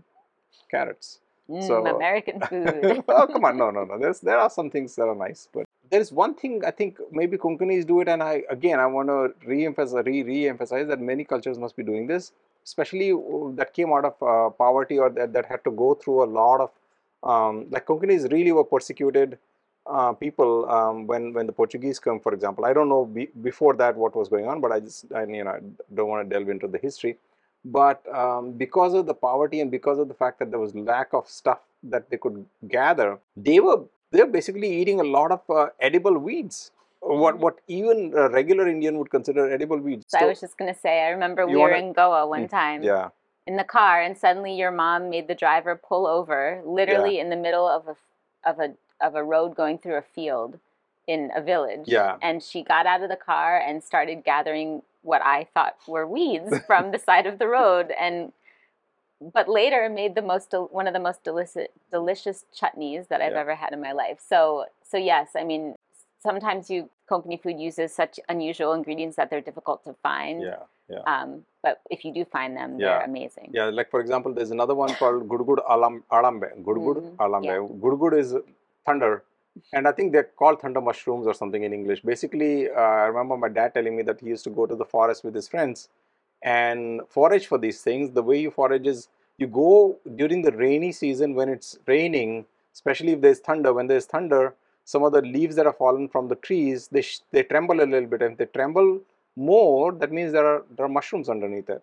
carrots. 0.70 1.18
Mm, 1.50 1.66
So- 1.66 1.84
American 1.96 2.40
food. 2.48 3.02
oh 3.08 3.26
come 3.26 3.44
on, 3.44 3.56
no 3.58 3.70
no 3.72 3.84
no. 3.84 3.98
There's 3.98 4.20
there 4.20 4.38
are 4.38 4.48
some 4.50 4.70
things 4.70 4.94
that 4.94 5.08
are 5.08 5.14
nice, 5.16 5.48
but 5.52 5.64
there 5.92 6.00
is 6.00 6.10
one 6.10 6.34
thing 6.34 6.62
I 6.66 6.70
think 6.70 6.98
maybe 7.10 7.36
Konkanis 7.36 7.86
do 7.86 8.00
it, 8.00 8.08
and 8.08 8.22
I 8.22 8.42
again 8.48 8.80
I 8.80 8.86
want 8.86 9.08
to 9.08 9.34
re-emphasize, 9.46 10.04
re 10.06 10.22
re-emphasize 10.22 10.88
that 10.88 11.00
many 11.00 11.22
cultures 11.22 11.58
must 11.58 11.76
be 11.76 11.82
doing 11.82 12.06
this, 12.06 12.32
especially 12.64 13.10
that 13.56 13.74
came 13.74 13.92
out 13.92 14.06
of 14.06 14.14
uh, 14.22 14.50
poverty 14.50 14.98
or 14.98 15.10
that, 15.10 15.34
that 15.34 15.44
had 15.44 15.62
to 15.64 15.70
go 15.70 15.94
through 15.94 16.24
a 16.24 16.30
lot 16.40 16.62
of 16.62 16.70
um, 17.22 17.66
like 17.70 17.86
Konkanis 17.86 18.32
really 18.32 18.52
were 18.52 18.64
persecuted 18.64 19.38
uh, 19.86 20.12
people 20.14 20.68
um, 20.70 21.06
when 21.06 21.34
when 21.34 21.46
the 21.46 21.52
Portuguese 21.52 21.98
come, 21.98 22.20
for 22.20 22.32
example. 22.32 22.64
I 22.64 22.72
don't 22.72 22.88
know 22.88 23.04
be, 23.04 23.28
before 23.42 23.74
that 23.74 23.94
what 23.94 24.16
was 24.16 24.28
going 24.30 24.48
on, 24.48 24.62
but 24.62 24.72
I 24.72 24.80
just 24.80 25.12
I, 25.14 25.24
you 25.24 25.44
know 25.44 25.50
I 25.50 25.60
don't 25.94 26.08
want 26.08 26.28
to 26.28 26.34
delve 26.34 26.48
into 26.48 26.68
the 26.68 26.78
history. 26.78 27.18
But 27.64 28.02
um, 28.12 28.52
because 28.52 28.94
of 28.94 29.06
the 29.06 29.14
poverty 29.14 29.60
and 29.60 29.70
because 29.70 29.98
of 29.98 30.08
the 30.08 30.14
fact 30.14 30.38
that 30.38 30.50
there 30.50 30.58
was 30.58 30.74
lack 30.74 31.12
of 31.12 31.28
stuff 31.28 31.60
that 31.82 32.08
they 32.10 32.16
could 32.16 32.44
gather, 32.66 33.18
they 33.36 33.60
were 33.60 33.82
they're 34.12 34.26
basically 34.26 34.70
eating 34.80 35.00
a 35.00 35.04
lot 35.04 35.32
of 35.32 35.40
uh, 35.50 35.68
edible 35.80 36.16
weeds. 36.18 36.70
What 37.00 37.38
what 37.38 37.58
even 37.66 38.12
a 38.16 38.28
regular 38.28 38.68
Indian 38.68 38.96
would 38.98 39.10
consider 39.10 39.50
edible 39.52 39.78
weeds. 39.78 40.04
So, 40.08 40.18
I 40.18 40.26
was 40.26 40.40
just 40.40 40.56
gonna 40.56 40.74
say, 40.74 41.04
I 41.04 41.08
remember 41.08 41.46
we 41.46 41.56
were 41.56 41.62
wanna, 41.62 41.86
in 41.86 41.92
Goa 41.92 42.28
one 42.28 42.46
mm, 42.46 42.50
time. 42.50 42.82
Yeah. 42.82 43.08
In 43.44 43.56
the 43.56 43.64
car, 43.64 44.00
and 44.00 44.16
suddenly 44.16 44.54
your 44.56 44.70
mom 44.70 45.10
made 45.10 45.26
the 45.26 45.34
driver 45.34 45.74
pull 45.74 46.06
over, 46.06 46.62
literally 46.64 47.16
yeah. 47.16 47.22
in 47.22 47.30
the 47.30 47.36
middle 47.36 47.66
of 47.66 47.88
a 47.88 47.96
of 48.48 48.60
a 48.60 48.74
of 49.04 49.16
a 49.16 49.24
road 49.24 49.56
going 49.56 49.78
through 49.78 49.96
a 49.96 50.02
field 50.02 50.60
in 51.08 51.30
a 51.34 51.42
village. 51.42 51.86
Yeah. 51.86 52.16
And 52.22 52.40
she 52.40 52.62
got 52.62 52.86
out 52.86 53.02
of 53.02 53.08
the 53.08 53.16
car 53.16 53.58
and 53.58 53.82
started 53.82 54.22
gathering 54.24 54.82
what 55.02 55.22
I 55.22 55.48
thought 55.52 55.76
were 55.88 56.06
weeds 56.06 56.54
from 56.66 56.92
the 56.92 56.98
side 56.98 57.26
of 57.26 57.40
the 57.40 57.48
road 57.48 57.92
and 58.00 58.32
but 59.32 59.48
later 59.48 59.88
made 59.88 60.14
the 60.14 60.22
most 60.22 60.54
one 60.70 60.86
of 60.86 60.94
the 60.94 61.00
most 61.00 61.22
delicious 61.24 61.68
delicious 61.90 62.44
chutneys 62.58 63.08
that 63.08 63.20
I've 63.20 63.32
yeah. 63.32 63.40
ever 63.40 63.54
had 63.54 63.72
in 63.72 63.80
my 63.80 63.92
life. 63.92 64.20
So 64.26 64.66
so 64.82 64.96
yes, 64.96 65.30
I 65.36 65.44
mean 65.44 65.74
sometimes 66.22 66.70
you 66.70 66.88
Konkani 67.10 67.40
food 67.42 67.58
uses 67.60 67.94
such 67.94 68.18
unusual 68.28 68.72
ingredients 68.72 69.16
that 69.16 69.28
they're 69.30 69.40
difficult 69.40 69.84
to 69.84 69.94
find. 70.02 70.42
Yeah, 70.42 70.62
yeah. 70.88 71.00
Um, 71.06 71.44
but 71.62 71.80
if 71.90 72.04
you 72.04 72.12
do 72.12 72.24
find 72.24 72.56
them, 72.56 72.78
yeah. 72.78 72.86
they're 72.86 73.04
amazing. 73.04 73.50
Yeah, 73.52 73.66
like 73.66 73.90
for 73.90 74.00
example, 74.00 74.32
there's 74.32 74.50
another 74.50 74.74
one 74.74 74.94
called 74.94 75.28
Gudgud 75.28 75.58
Alam 75.68 76.04
Alambe. 76.10 76.48
Gudgud 76.62 76.96
mm-hmm. 76.96 77.22
Alambe. 77.22 77.44
Yeah. 77.44 77.76
Gudgud 77.84 78.18
is 78.18 78.34
thunder, 78.86 79.24
and 79.72 79.86
I 79.86 79.92
think 79.92 80.12
they're 80.12 80.30
called 80.42 80.60
thunder 80.60 80.80
mushrooms 80.80 81.26
or 81.26 81.34
something 81.34 81.62
in 81.62 81.72
English. 81.72 82.00
Basically, 82.02 82.70
uh, 82.70 82.80
I 83.04 83.06
remember 83.06 83.36
my 83.36 83.48
dad 83.48 83.74
telling 83.74 83.96
me 83.96 84.02
that 84.04 84.20
he 84.20 84.28
used 84.28 84.44
to 84.44 84.50
go 84.50 84.66
to 84.66 84.74
the 84.74 84.84
forest 84.84 85.24
with 85.24 85.34
his 85.34 85.48
friends 85.48 85.88
and 86.42 87.00
forage 87.08 87.46
for 87.46 87.58
these 87.58 87.82
things. 87.82 88.10
The 88.10 88.22
way 88.22 88.40
you 88.40 88.50
forage 88.50 88.86
is 88.86 89.08
you 89.38 89.46
go 89.46 89.98
during 90.16 90.42
the 90.42 90.52
rainy 90.52 90.92
season 90.92 91.34
when 91.34 91.48
it's 91.48 91.78
raining, 91.86 92.46
especially 92.72 93.12
if 93.12 93.20
there's 93.20 93.40
thunder. 93.40 93.72
When 93.72 93.86
there's 93.86 94.06
thunder, 94.06 94.54
some 94.84 95.02
of 95.02 95.12
the 95.12 95.22
leaves 95.22 95.56
that 95.56 95.66
are 95.66 95.72
fallen 95.72 96.08
from 96.08 96.28
the 96.28 96.36
trees 96.36 96.88
they 96.88 97.04
they 97.30 97.42
tremble 97.42 97.80
a 97.80 97.86
little 97.86 98.08
bit. 98.08 98.22
And 98.22 98.32
if 98.32 98.38
they 98.38 98.46
tremble 98.46 99.00
more, 99.36 99.92
that 99.92 100.12
means 100.12 100.32
there 100.32 100.46
are 100.46 100.64
there 100.76 100.86
are 100.86 100.88
mushrooms 100.88 101.28
underneath 101.28 101.70
it, 101.70 101.82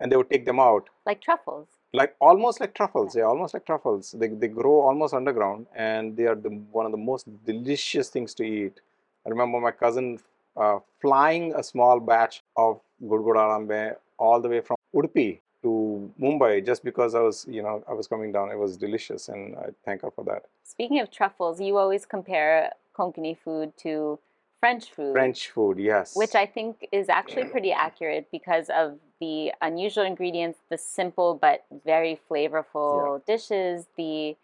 and 0.00 0.10
they 0.10 0.16
would 0.16 0.30
take 0.30 0.46
them 0.46 0.60
out. 0.60 0.88
Like 1.04 1.20
truffles. 1.20 1.68
Like 1.92 2.14
almost 2.20 2.60
like 2.60 2.74
truffles, 2.74 3.16
yeah, 3.16 3.24
almost 3.24 3.54
like 3.54 3.64
truffles. 3.66 4.14
They 4.18 4.28
they 4.28 4.48
grow 4.48 4.80
almost 4.80 5.14
underground, 5.14 5.66
and 5.74 6.16
they 6.16 6.26
are 6.26 6.34
the 6.34 6.50
one 6.72 6.86
of 6.86 6.92
the 6.92 6.98
most 6.98 7.26
delicious 7.44 8.08
things 8.08 8.34
to 8.34 8.44
eat. 8.44 8.80
I 9.26 9.30
remember 9.30 9.60
my 9.60 9.70
cousin 9.70 10.18
uh, 10.56 10.78
flying 11.00 11.54
a 11.54 11.62
small 11.62 12.00
batch 12.00 12.42
of 12.56 12.80
Gudgud 13.02 13.36
Alambe 13.36 13.96
all 14.18 14.40
the 14.40 14.48
way 14.48 14.60
from 14.60 14.76
Udupi 14.94 15.40
to 15.62 16.12
Mumbai 16.20 16.64
just 16.64 16.84
because 16.84 17.14
I 17.14 17.20
was, 17.20 17.46
you 17.48 17.62
know, 17.62 17.82
I 17.88 17.92
was 17.92 18.06
coming 18.06 18.32
down. 18.32 18.50
It 18.50 18.58
was 18.58 18.76
delicious, 18.76 19.28
and 19.28 19.56
I 19.56 19.68
thank 19.84 20.02
her 20.02 20.10
for 20.10 20.24
that. 20.24 20.44
Speaking 20.62 21.00
of 21.00 21.10
truffles, 21.10 21.60
you 21.60 21.76
always 21.76 22.06
compare 22.06 22.72
Konkani 22.96 23.36
food 23.36 23.76
to 23.78 24.18
French 24.60 24.90
food. 24.90 25.12
French 25.12 25.50
food, 25.50 25.78
yes. 25.78 26.16
Which 26.16 26.34
I 26.34 26.46
think 26.46 26.88
is 26.92 27.08
actually 27.08 27.44
pretty 27.54 27.72
accurate 27.72 28.28
because 28.30 28.70
of 28.70 28.98
the 29.20 29.52
unusual 29.62 30.04
ingredients, 30.04 30.58
the 30.68 30.78
simple 30.78 31.38
but 31.40 31.64
very 31.84 32.18
flavorful 32.30 33.20
yeah. 33.26 33.34
dishes, 33.34 33.86
the 33.96 34.36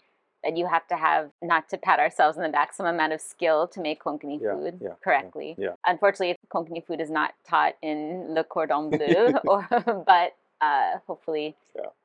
that 0.45 0.57
you 0.57 0.67
have 0.67 0.87
to 0.89 0.97
have 0.97 1.31
not 1.43 1.69
to 1.69 1.79
pat 1.79 1.99
ourselves 1.99 2.37
on 2.37 2.43
the 2.43 2.49
back 2.49 2.73
some 2.73 2.87
amount 2.87 3.13
of 3.13 3.21
skill 3.21 3.69
to 3.69 3.81
make 3.81 4.03
konkani 4.03 4.41
yeah, 4.41 4.55
food 4.55 4.79
yeah, 4.81 4.91
correctly. 5.03 5.55
yeah, 5.59 5.75
unfortunately 5.87 6.37
konkani 6.53 6.85
food 6.85 7.01
is 7.01 7.11
not 7.11 7.35
taught 7.49 7.75
in 7.83 8.35
le 8.35 8.45
cordon 8.45 8.91
bleu 8.99 9.33
or, 9.45 9.67
but 10.07 10.37
uh, 10.61 10.99
hopefully 11.07 11.57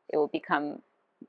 it 0.09 0.17
will 0.17 0.27
become 0.27 0.81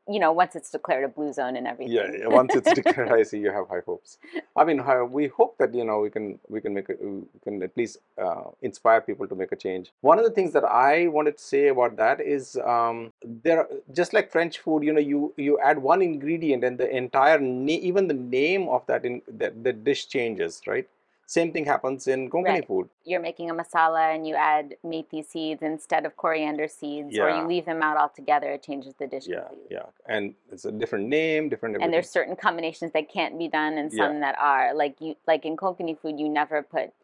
you 0.09 0.19
know, 0.19 0.33
once 0.33 0.57
it's 0.57 0.71
declared 0.71 1.05
a 1.05 1.09
blue 1.09 1.33
zone 1.33 1.55
and 1.57 1.67
everything. 1.67 1.95
Yeah, 1.95 2.11
yeah. 2.21 2.29
once 2.29 2.55
it's 2.55 2.73
declared, 2.81 3.13
I 3.13 3.23
see 3.23 3.39
you 3.39 3.51
have 3.51 3.69
high 3.69 3.83
hopes. 3.85 4.19
I 4.57 4.65
mean, 4.65 4.83
we 5.11 5.27
hope 5.29 5.59
that 5.59 5.75
you 5.75 5.85
know 5.85 6.01
we 6.01 6.11
can 6.11 6.39
we 6.49 6.61
can 6.61 6.75
make 6.75 6.89
a, 6.89 6.95
we 7.01 7.23
can 7.45 7.63
at 7.63 7.77
least 7.77 7.99
uh, 8.21 8.45
inspire 8.63 9.01
people 9.01 9.29
to 9.29 9.35
make 9.35 9.53
a 9.53 9.57
change. 9.57 9.93
One 10.01 10.19
of 10.19 10.25
the 10.25 10.31
things 10.31 10.53
that 10.55 10.65
I 10.65 11.09
wanted 11.09 11.37
to 11.37 11.43
say 11.43 11.69
about 11.69 11.97
that 11.97 12.21
is 12.21 12.57
um, 12.57 13.13
there, 13.23 13.67
just 13.93 14.13
like 14.13 14.33
French 14.33 14.59
food, 14.59 14.83
you 14.83 14.93
know, 14.93 15.01
you 15.01 15.35
you 15.37 15.59
add 15.61 15.79
one 15.79 16.01
ingredient 16.03 16.65
and 16.65 16.79
the 16.79 16.89
entire 16.89 17.39
na- 17.39 17.83
even 17.91 18.09
the 18.09 18.15
name 18.15 18.69
of 18.69 18.87
that 18.87 19.05
in 19.05 19.21
that 19.29 19.63
the 19.63 19.73
dish 19.73 20.07
changes, 20.09 20.63
right? 20.67 20.89
Same 21.29 21.53
thing 21.53 21.67
happens 21.67 22.07
in 22.07 22.31
Konkani 22.31 22.45
right. 22.45 22.67
food. 22.67 22.89
You're 23.05 23.21
making 23.21 23.51
a 23.51 23.55
masala 23.55 24.15
and 24.15 24.27
you 24.27 24.35
add 24.35 24.77
methi 24.83 25.23
seeds 25.23 25.63
instead 25.63 26.07
of 26.07 26.17
coriander 26.17 26.67
seeds, 26.69 27.09
yeah. 27.11 27.25
or 27.25 27.29
you 27.29 27.47
leave 27.47 27.67
them 27.67 27.83
out 27.83 27.99
altogether. 27.99 28.51
It 28.53 28.63
changes 28.63 28.95
the 28.99 29.07
dish. 29.07 29.27
Yeah, 29.27 29.41
completely. 29.41 29.67
yeah, 29.77 29.83
and 30.07 30.35
it's 30.51 30.65
a 30.65 30.73
different 30.73 31.09
name, 31.09 31.51
different. 31.51 31.75
Everything. 31.75 31.85
And 31.85 31.93
there's 31.93 32.09
certain 32.09 32.35
combinations 32.35 32.93
that 32.93 33.13
can't 33.13 33.39
be 33.39 33.47
done, 33.47 33.77
and 33.77 33.93
some 33.93 34.15
yeah. 34.15 34.21
that 34.21 34.39
are. 34.39 34.75
Like 34.75 34.97
you, 35.03 35.17
like 35.27 35.45
in 35.45 35.59
Konkani 35.59 35.99
food, 36.01 36.19
you 36.19 36.31
never 36.31 36.63
put 36.63 36.95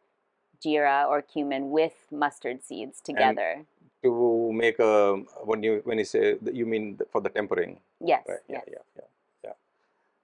jeera 0.65 1.07
or 1.07 1.21
cumin 1.21 1.71
with 1.71 1.93
mustard 2.11 2.65
seeds 2.65 3.03
together. 3.03 3.57
And 3.57 3.67
to 4.05 4.53
make 4.55 4.81
um, 4.81 5.27
a 5.37 5.45
when 5.45 5.63
you 5.63 5.83
when 5.85 5.99
you 5.99 6.07
say 6.07 6.37
you 6.51 6.65
mean 6.65 6.99
for 7.13 7.21
the 7.21 7.29
tempering. 7.29 7.81
Yes. 8.01 8.25
Right? 8.27 8.39
Yeah, 8.49 8.61
yes. 8.67 8.69
yeah, 8.73 9.05
yeah. 9.05 9.09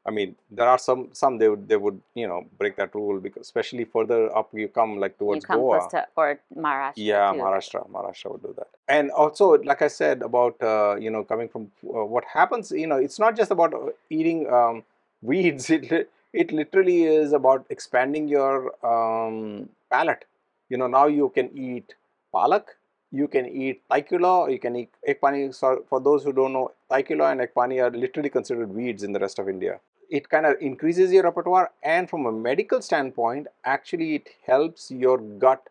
I 0.07 0.11
mean, 0.11 0.35
there 0.51 0.67
are 0.67 0.79
some 0.79 1.11
some 1.13 1.37
they 1.37 1.49
would 1.49 1.69
they 1.69 1.77
would 1.77 2.01
you 2.15 2.27
know 2.27 2.47
break 2.59 2.77
that 2.77 2.95
rule 2.95 3.21
because 3.21 3.43
especially 3.43 3.85
further 3.85 4.35
up 4.35 4.49
you 4.55 4.69
come 4.69 4.99
like 4.99 5.19
towards 5.19 5.45
you 5.45 5.47
come 5.47 5.59
Goa 5.61 5.89
to, 5.91 6.07
or 6.17 6.41
Maharashtra. 6.57 6.93
Yeah, 6.97 7.33
too. 7.33 7.39
Maharashtra, 7.39 7.91
Maharashtra 7.91 8.33
would 8.33 8.43
do 8.43 8.55
that. 8.57 8.69
And 8.89 9.11
also, 9.11 9.59
like 9.59 9.83
I 9.83 9.89
said 9.89 10.23
about 10.23 10.63
uh, 10.63 10.97
you 10.99 11.11
know 11.11 11.23
coming 11.23 11.49
from 11.49 11.71
uh, 11.85 12.05
what 12.05 12.25
happens, 12.25 12.71
you 12.71 12.87
know, 12.87 12.97
it's 12.97 13.19
not 13.19 13.37
just 13.37 13.51
about 13.51 13.75
uh, 13.75 13.91
eating 14.09 14.51
um, 14.51 14.85
weeds. 15.23 15.69
It 15.69 16.11
it 16.33 16.51
literally 16.51 17.03
is 17.05 17.33
about 17.35 17.67
expanding 17.69 18.27
your 18.27 18.75
um, 18.85 19.69
palate. 19.91 20.25
You 20.71 20.79
know, 20.79 20.87
now 20.87 21.09
you 21.09 21.29
can 21.29 21.51
eat 21.59 21.95
palak, 22.35 22.65
you 23.13 23.29
can 23.29 23.47
eat 23.47 23.83
taikula, 23.91 24.51
you 24.51 24.59
can 24.59 24.77
eat 24.77 24.91
ekpani. 25.07 25.55
So 25.55 25.85
for 25.91 26.01
those 26.01 26.25
who 26.25 26.33
don't 26.33 26.55
know, 26.55 26.73
taikula 26.91 27.33
and 27.33 27.41
ekpani 27.43 27.83
are 27.85 27.91
literally 27.91 28.31
considered 28.31 28.71
weeds 28.73 29.03
in 29.03 29.13
the 29.13 29.19
rest 29.19 29.39
of 29.39 29.49
India 29.49 29.79
it 30.11 30.29
kind 30.29 30.47
of 30.47 30.57
increases 30.61 31.13
your 31.13 31.23
repertoire 31.23 31.71
and 31.83 32.11
from 32.11 32.27
a 32.27 32.33
medical 32.33 32.83
standpoint 32.83 33.47
actually 33.65 34.15
it 34.17 34.29
helps 34.47 34.91
your 34.91 35.19
gut 35.19 35.69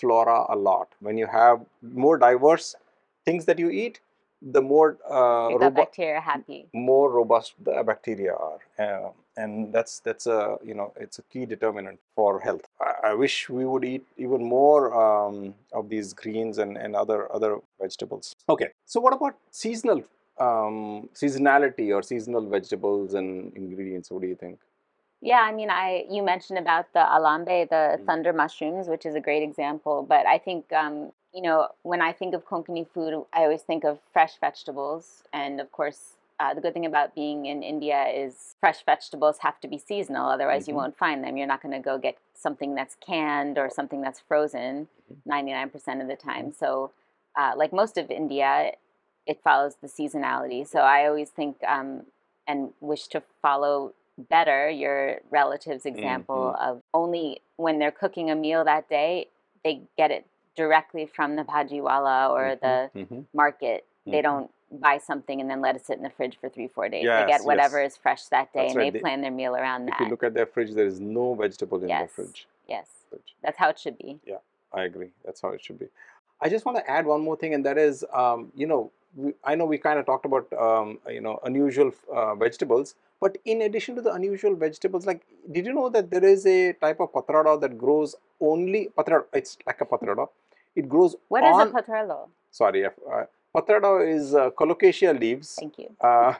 flora 0.00 0.46
a 0.48 0.56
lot. 0.56 0.88
When 1.00 1.18
you 1.18 1.26
have 1.26 1.60
more 1.82 2.16
diverse 2.18 2.74
things 3.24 3.44
that 3.44 3.58
you 3.58 3.70
eat 3.70 4.00
the 4.42 4.60
more 4.60 4.98
uh, 5.08 5.56
the 5.56 5.70
bacteria 5.70 6.20
happy 6.20 6.66
more 6.74 7.10
robust 7.12 7.54
the 7.62 7.82
bacteria 7.84 8.34
are 8.34 8.58
uh, 8.78 9.10
and 9.36 9.72
that's 9.72 10.00
that's 10.00 10.26
a 10.26 10.56
you 10.64 10.74
know 10.74 10.92
it's 10.96 11.18
a 11.20 11.22
key 11.22 11.46
determinant 11.46 11.98
for 12.16 12.40
health. 12.40 12.66
I, 12.80 13.10
I 13.10 13.14
wish 13.14 13.48
we 13.48 13.64
would 13.64 13.84
eat 13.84 14.04
even 14.16 14.44
more 14.44 14.92
um, 14.94 15.54
of 15.72 15.88
these 15.88 16.12
greens 16.12 16.58
and, 16.58 16.76
and 16.76 16.96
other 16.96 17.32
other 17.32 17.58
vegetables. 17.80 18.34
Okay 18.48 18.70
so 18.84 19.00
what 19.00 19.12
about 19.12 19.36
seasonal 19.50 20.02
um, 20.42 21.08
seasonality 21.14 21.94
or 21.94 22.02
seasonal 22.02 22.48
vegetables 22.48 23.14
and 23.14 23.56
ingredients? 23.56 24.10
What 24.10 24.22
do 24.22 24.28
you 24.28 24.36
think? 24.36 24.58
Yeah, 25.20 25.42
I 25.48 25.52
mean, 25.52 25.70
I 25.70 26.04
you 26.10 26.22
mentioned 26.22 26.58
about 26.58 26.92
the 26.92 27.04
alambe, 27.16 27.68
the 27.68 27.82
mm. 27.98 28.06
thunder 28.06 28.32
mushrooms, 28.32 28.88
which 28.88 29.06
is 29.06 29.14
a 29.14 29.20
great 29.20 29.42
example. 29.42 30.04
But 30.08 30.26
I 30.26 30.38
think 30.38 30.72
um, 30.72 31.12
you 31.32 31.42
know 31.42 31.68
when 31.82 32.02
I 32.02 32.12
think 32.12 32.34
of 32.34 32.44
Konkani 32.44 32.86
food, 32.92 33.12
I 33.32 33.42
always 33.42 33.62
think 33.62 33.84
of 33.84 34.00
fresh 34.12 34.34
vegetables, 34.40 35.22
and 35.32 35.60
of 35.60 35.70
course, 35.70 36.16
uh, 36.40 36.54
the 36.54 36.60
good 36.60 36.74
thing 36.74 36.86
about 36.86 37.14
being 37.14 37.46
in 37.46 37.62
India 37.62 38.04
is 38.08 38.56
fresh 38.58 38.84
vegetables 38.84 39.38
have 39.38 39.60
to 39.60 39.68
be 39.68 39.78
seasonal. 39.78 40.28
Otherwise, 40.28 40.62
mm-hmm. 40.62 40.70
you 40.70 40.76
won't 40.76 40.98
find 40.98 41.22
them. 41.22 41.36
You're 41.36 41.46
not 41.46 41.62
going 41.62 41.74
to 41.80 41.84
go 41.90 41.98
get 41.98 42.18
something 42.34 42.74
that's 42.74 42.96
canned 42.96 43.58
or 43.58 43.70
something 43.70 44.00
that's 44.00 44.18
frozen 44.18 44.88
mm-hmm. 45.12 45.30
99% 45.30 46.02
of 46.02 46.08
the 46.08 46.16
time. 46.16 46.46
Mm-hmm. 46.46 46.58
So, 46.58 46.90
uh, 47.38 47.52
like 47.56 47.72
most 47.72 47.96
of 47.96 48.10
India, 48.10 48.72
it 49.26 49.40
follows 49.42 49.76
the 49.80 49.88
seasonality. 49.88 50.66
So 50.66 50.80
I 50.80 51.06
always 51.06 51.30
think 51.30 51.56
um, 51.66 52.02
and 52.46 52.70
wish 52.80 53.06
to 53.08 53.22
follow 53.40 53.94
better 54.18 54.68
your 54.68 55.20
relative's 55.30 55.86
example 55.86 56.54
mm-hmm. 56.56 56.70
of 56.70 56.82
only 56.92 57.40
when 57.56 57.78
they're 57.78 57.90
cooking 57.90 58.30
a 58.30 58.34
meal 58.34 58.64
that 58.64 58.88
day, 58.88 59.28
they 59.64 59.82
get 59.96 60.10
it 60.10 60.26
directly 60.56 61.06
from 61.06 61.36
the 61.36 61.42
bhajiwala 61.42 62.30
or 62.30 62.56
mm-hmm. 62.56 62.66
the 62.66 63.00
mm-hmm. 63.00 63.20
market. 63.34 63.86
They 64.04 64.12
mm-hmm. 64.12 64.22
don't 64.22 64.50
buy 64.80 64.98
something 64.98 65.40
and 65.40 65.50
then 65.50 65.60
let 65.60 65.76
it 65.76 65.86
sit 65.86 65.96
in 65.96 66.02
the 66.02 66.10
fridge 66.10 66.36
for 66.40 66.48
three, 66.48 66.66
four 66.66 66.88
days. 66.88 67.04
Yes, 67.04 67.24
they 67.24 67.30
get 67.30 67.44
whatever 67.44 67.80
yes. 67.82 67.92
is 67.92 67.98
fresh 67.98 68.24
that 68.24 68.52
day 68.52 68.60
That's 68.62 68.72
and 68.72 68.78
right. 68.78 68.92
they 68.92 69.00
plan 69.00 69.20
their 69.20 69.30
meal 69.30 69.54
around 69.54 69.82
If 69.82 69.88
that. 69.88 70.00
If 70.00 70.06
you 70.06 70.10
look 70.10 70.22
at 70.22 70.34
their 70.34 70.46
fridge, 70.46 70.72
there 70.72 70.86
is 70.86 71.00
no 71.00 71.34
vegetable 71.34 71.78
in 71.78 71.88
their 71.88 72.00
Yes. 72.00 72.10
fridge. 72.12 72.46
yes, 72.68 72.88
fridge. 73.08 73.34
that's 73.42 73.58
how 73.58 73.68
it 73.68 73.78
should 73.78 73.98
be. 73.98 74.18
Yeah, 74.24 74.38
I 74.72 74.84
agree. 74.84 75.10
That's 75.24 75.40
how 75.40 75.50
it 75.50 75.62
should 75.62 75.78
be. 75.78 75.88
I 76.40 76.48
just 76.48 76.64
want 76.64 76.78
to 76.78 76.90
add 76.90 77.06
one 77.06 77.20
more 77.20 77.36
thing, 77.36 77.54
and 77.54 77.64
that 77.64 77.78
is, 77.78 78.04
um, 78.12 78.50
you 78.56 78.66
know, 78.66 78.90
we, 79.16 79.32
I 79.44 79.54
know 79.54 79.66
we 79.66 79.78
kind 79.78 79.98
of 79.98 80.06
talked 80.06 80.24
about, 80.24 80.52
um, 80.54 80.98
you 81.08 81.20
know, 81.20 81.38
unusual 81.44 81.92
uh, 82.14 82.34
vegetables, 82.34 82.94
but 83.20 83.38
in 83.44 83.62
addition 83.62 83.94
to 83.96 84.02
the 84.02 84.12
unusual 84.12 84.54
vegetables, 84.54 85.06
like, 85.06 85.22
did 85.50 85.66
you 85.66 85.72
know 85.72 85.88
that 85.90 86.10
there 86.10 86.24
is 86.24 86.46
a 86.46 86.72
type 86.74 87.00
of 87.00 87.12
patrada 87.12 87.56
that 87.58 87.78
grows 87.78 88.14
only 88.40 88.88
patrada? 88.96 89.24
It's 89.32 89.58
like 89.66 89.80
a 89.80 89.84
patrada. 89.84 90.26
It 90.74 90.88
grows 90.88 91.16
What 91.28 91.44
is 91.44 91.54
on. 91.54 91.68
a 91.68 91.70
patrello? 91.70 92.28
sorry, 92.50 92.84
uh, 92.86 92.90
patrada 93.54 93.98
is 93.98 94.34
uh, 94.34 94.50
colocasia 94.50 95.12
leaves. 95.18 95.56
Thank 95.60 95.78
you. 95.78 95.94
uh, 96.00 96.34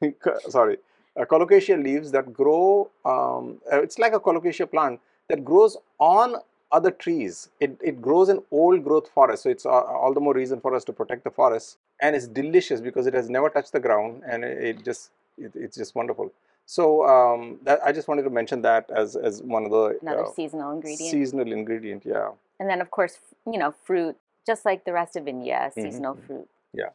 sorry, 0.48 0.78
uh, 1.18 1.24
colocasia 1.24 1.76
leaves 1.82 2.10
that 2.12 2.32
grow. 2.32 2.90
Um, 3.04 3.60
uh, 3.72 3.82
it's 3.82 3.98
like 3.98 4.12
a 4.12 4.20
colocasia 4.20 4.66
plant 4.66 5.00
that 5.28 5.44
grows 5.44 5.76
on 5.98 6.36
other 6.72 6.90
trees. 6.90 7.48
It, 7.60 7.78
it 7.82 8.00
grows 8.02 8.28
in 8.28 8.42
old 8.50 8.82
growth 8.84 9.08
forest, 9.08 9.42
so 9.44 9.50
it's 9.50 9.64
uh, 9.66 9.70
all 9.70 10.12
the 10.12 10.20
more 10.20 10.34
reason 10.34 10.60
for 10.60 10.74
us 10.74 10.84
to 10.84 10.92
protect 10.92 11.24
the 11.24 11.30
forest. 11.30 11.78
And 12.00 12.16
it's 12.16 12.26
delicious 12.26 12.80
because 12.80 13.06
it 13.06 13.14
has 13.14 13.28
never 13.30 13.48
touched 13.48 13.72
the 13.72 13.80
ground, 13.80 14.22
and 14.28 14.44
it, 14.44 14.58
it 14.64 14.84
just 14.84 15.10
it, 15.38 15.52
it's 15.54 15.76
just 15.76 15.94
wonderful. 15.94 16.32
So 16.66 17.06
um, 17.06 17.58
that 17.64 17.80
I 17.84 17.92
just 17.92 18.08
wanted 18.08 18.22
to 18.22 18.30
mention 18.30 18.62
that 18.62 18.90
as 18.90 19.16
as 19.16 19.42
one 19.42 19.64
of 19.66 19.70
the 19.70 19.98
Another 20.02 20.26
uh, 20.26 20.30
seasonal 20.32 20.72
ingredient. 20.72 21.10
seasonal 21.10 21.52
ingredient. 21.52 22.02
Yeah. 22.04 22.30
and 22.58 22.68
then, 22.70 22.80
of 22.80 22.90
course, 22.90 23.18
you 23.52 23.58
know, 23.58 23.72
fruit, 23.84 24.16
just 24.46 24.64
like 24.64 24.84
the 24.84 24.92
rest 24.92 25.16
of 25.16 25.28
India, 25.28 25.70
Mhm, 25.70 25.82
seasonal 25.82 26.14
mhm. 26.14 26.26
fruit. 26.26 26.48
Yeah. 26.72 26.90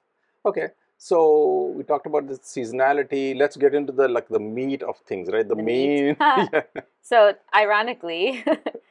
Okay, 0.46 0.68
so 0.98 1.74
we 1.76 1.84
talked 1.84 2.06
about 2.08 2.28
the 2.28 2.36
seasonality. 2.36 3.38
Let's 3.38 3.58
get 3.58 3.74
into 3.76 3.92
the 3.94 4.08
like 4.08 4.28
the 4.30 4.40
meat 4.40 4.84
of 4.84 4.98
things, 5.06 5.30
right? 5.32 5.48
The, 5.48 5.56
The 5.56 5.64
main. 5.64 6.08
meat. 6.08 6.18
yeah. 6.20 6.62
So, 7.02 7.34
ironically, 7.56 8.44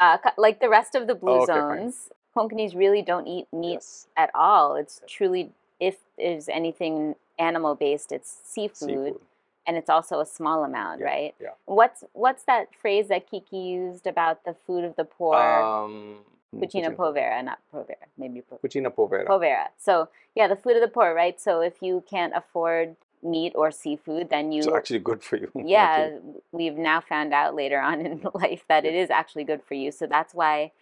uh, 0.00 0.18
like 0.36 0.60
the 0.60 0.68
rest 0.68 0.94
of 0.94 1.06
the 1.06 1.14
blue 1.14 1.32
Oh, 1.32 1.42
okay, 1.42 1.52
fine. 1.60 1.92
zones, 1.92 2.10
Konkanis 2.36 2.74
really 2.76 3.02
don't 3.02 3.26
eat 3.26 3.46
meat 3.52 3.74
Yes. 3.74 4.08
at 4.16 4.30
all. 4.34 4.76
It's 4.76 5.00
truly, 5.08 5.52
if 5.80 5.96
there's 6.18 6.48
anything 6.48 7.14
animal 7.38 7.74
based, 7.74 8.12
it's 8.12 8.30
seafood, 8.30 8.76
Seafood. 9.06 9.20
and 9.66 9.76
it's 9.76 9.88
also 9.90 10.20
a 10.20 10.26
small 10.26 10.64
amount, 10.64 11.00
Yeah, 11.00 11.06
right? 11.06 11.34
yeah. 11.40 11.50
What's 11.64 12.04
what's 12.12 12.44
that 12.44 12.74
phrase 12.74 13.08
that 13.08 13.28
Kiki 13.30 13.56
used 13.58 14.06
about 14.06 14.44
the 14.44 14.54
food 14.66 14.84
of 14.84 14.96
the 14.96 15.04
poor? 15.04 15.36
Um, 15.62 16.18
Cucina 16.54 16.94
povera, 16.96 17.42
not 17.42 17.58
povera, 17.70 18.06
maybe 18.16 18.40
po- 18.40 18.58
Cucina 18.64 18.90
povera. 18.94 19.26
povera. 19.26 19.68
So 19.76 20.08
yeah, 20.34 20.46
the 20.48 20.56
food 20.56 20.76
of 20.76 20.80
the 20.82 20.88
poor, 20.88 21.12
right? 21.14 21.38
So 21.40 21.60
if 21.60 21.82
you 21.82 22.02
can't 22.08 22.32
afford 22.34 22.96
meat 23.22 23.52
or 23.54 23.70
seafood, 23.70 24.30
then 24.30 24.52
you 24.52 24.62
It's 24.64 24.68
actually 24.68 25.00
good 25.00 25.22
for 25.22 25.36
you. 25.36 25.50
yeah, 25.64 26.08
actually. 26.10 26.40
we've 26.52 26.76
now 26.76 27.00
found 27.00 27.32
out 27.32 27.54
later 27.54 27.80
on 27.80 28.00
in 28.06 28.20
life 28.34 28.64
that 28.68 28.84
it 28.84 28.94
Yeah. 28.94 29.02
is 29.02 29.10
actually 29.10 29.44
good 29.44 29.62
for 29.62 29.74
you. 29.74 29.90
So 29.92 30.06
that's 30.06 30.34
why, 30.34 30.72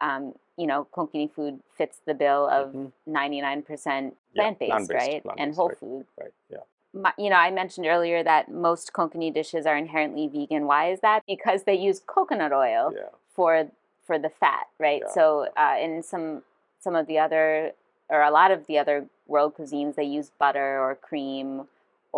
um, 0.00 0.34
you 0.56 0.66
know, 0.66 0.86
konkani 0.94 1.30
food 1.30 1.60
fits 1.76 2.00
the 2.04 2.14
bill 2.14 2.48
of 2.48 2.72
Mhm. 2.72 2.92
99% 3.06 4.16
plant 4.34 4.58
based, 4.58 4.68
plant-based, 4.70 4.90
right? 4.94 5.14
and 5.14 5.22
plant-based, 5.22 5.56
whole 5.56 5.68
right. 5.68 5.78
food. 5.78 6.06
Right. 6.18 6.32
Yeah. 6.50 6.58
My, 6.94 7.12
you 7.18 7.28
know, 7.30 7.36
I 7.36 7.50
mentioned 7.50 7.86
earlier 7.86 8.22
that 8.22 8.50
most 8.50 8.92
konkani 8.92 9.32
dishes 9.32 9.66
are 9.66 9.76
inherently 9.76 10.26
vegan. 10.28 10.66
Why 10.66 10.90
is 10.90 11.00
that? 11.00 11.22
Because 11.26 11.64
they 11.64 11.74
use 11.74 12.00
coconut 12.00 12.52
oil 12.52 12.92
Yeah. 12.94 13.08
for 13.34 13.70
for 14.06 14.18
the 14.18 14.30
fat, 14.30 14.68
right? 14.78 15.02
Yeah. 15.04 15.10
So 15.12 15.48
uh, 15.56 15.76
in 15.78 16.02
some 16.02 16.42
some 16.80 16.94
of 16.96 17.06
the 17.06 17.18
other 17.18 17.72
or 18.08 18.22
a 18.22 18.30
lot 18.30 18.50
of 18.50 18.66
the 18.66 18.78
other 18.78 19.06
world 19.26 19.54
cuisines, 19.56 19.96
they 19.96 20.04
use 20.04 20.30
butter 20.38 20.80
or 20.80 20.94
cream 20.94 21.68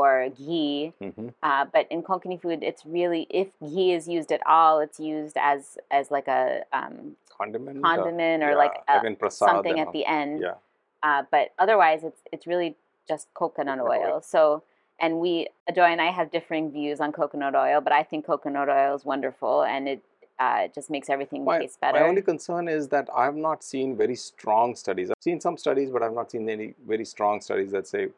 or 0.01 0.29
ghee. 0.41 0.93
hmm 1.01 1.29
Uh, 1.43 1.65
but 1.75 1.85
in 1.91 2.03
Konkani 2.03 2.39
food, 2.41 2.61
it's 2.63 2.85
really 2.85 3.23
if 3.31 3.49
ghee 3.61 3.93
is 3.99 4.05
used 4.17 4.31
at 4.39 4.43
all, 4.47 4.81
it's 4.81 4.99
used 5.01 5.37
as 5.37 5.79
as 5.91 6.11
like 6.11 6.29
a 6.29 6.65
um, 6.73 7.17
Condiment. 7.39 7.79
uh, 7.79 7.89
condiment 7.97 8.43
or 8.47 8.51
yeah, 8.51 8.65
like 8.65 8.77
a, 8.89 9.07
in 9.07 9.17
prasad 9.17 9.49
something 9.49 9.81
at 9.85 9.93
the 9.93 10.05
end. 10.21 10.41
Yeah. 10.41 10.55
Uh, 11.03 11.23
but 11.35 11.45
otherwise, 11.59 12.01
it's 12.05 12.23
it's 12.33 12.47
really 12.47 12.71
just 13.09 13.29
coconut 13.35 13.79
Coconut 13.79 14.03
oil. 14.07 14.15
oil. 14.15 14.21
So 14.35 14.63
and 14.99 15.19
we 15.25 15.49
Ajoy 15.71 15.89
and 15.95 16.01
I 16.09 16.11
have 16.19 16.31
differing 16.31 16.71
views 16.71 17.01
on 17.01 17.13
coconut 17.13 17.55
oil, 17.55 17.81
but 17.81 17.93
I 17.93 18.03
think 18.03 18.27
coconut 18.27 18.69
oil 18.69 18.95
is 18.95 19.05
wonderful 19.05 19.63
and 19.63 19.89
it 19.89 20.03
uh, 20.39 20.69
just 20.75 20.89
makes 20.91 21.09
everything 21.11 21.45
My, 21.45 21.59
taste 21.59 21.81
better. 21.81 22.01
my 22.01 22.07
only 22.07 22.23
concern 22.23 22.69
is 22.69 22.89
that 22.89 23.09
I've 23.15 23.37
not 23.37 23.63
seen 23.63 23.97
very 23.97 24.17
strong 24.17 24.75
studies. 24.75 25.11
I've 25.11 25.23
seen 25.23 25.41
some 25.41 25.57
studies, 25.59 25.91
but 25.91 26.03
I've 26.03 26.15
not 26.15 26.31
seen 26.31 26.49
any 26.49 26.75
very 26.87 27.05
strong 27.05 27.41
studies 27.41 27.71
that 27.73 27.87
say 27.87 28.09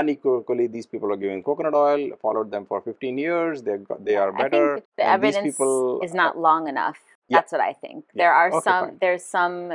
unequivocally 0.00 0.66
these 0.76 0.86
people 0.86 1.12
are 1.12 1.16
giving 1.24 1.42
coconut 1.42 1.74
oil, 1.74 2.10
followed 2.20 2.50
them 2.50 2.64
for 2.66 2.80
15 2.80 3.18
years, 3.18 3.62
they 3.62 3.76
they 4.08 4.16
are 4.16 4.32
better. 4.42 4.64
the 4.98 5.06
evidence 5.16 5.44
people 5.56 6.00
is 6.06 6.14
not 6.22 6.38
long 6.48 6.68
enough. 6.68 6.98
Yeah. 7.28 7.38
That's 7.38 7.52
what 7.52 7.60
I 7.60 7.72
think. 7.72 8.04
Yeah. 8.14 8.22
There 8.22 8.32
are 8.40 8.48
Okay, 8.52 8.60
some 8.68 8.84
fine. 8.88 8.98
there's 9.00 9.24
some 9.24 9.72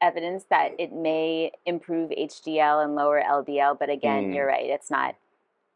evidence 0.00 0.44
that 0.54 0.68
it 0.78 0.92
may 0.92 1.50
improve 1.66 2.10
HDL 2.10 2.76
and 2.84 2.94
lower 2.94 3.20
LDL, 3.20 3.72
but 3.82 3.90
again, 3.98 4.22
Mm. 4.30 4.34
you're 4.34 4.46
right. 4.46 4.68
It's 4.76 4.90
not 4.90 5.14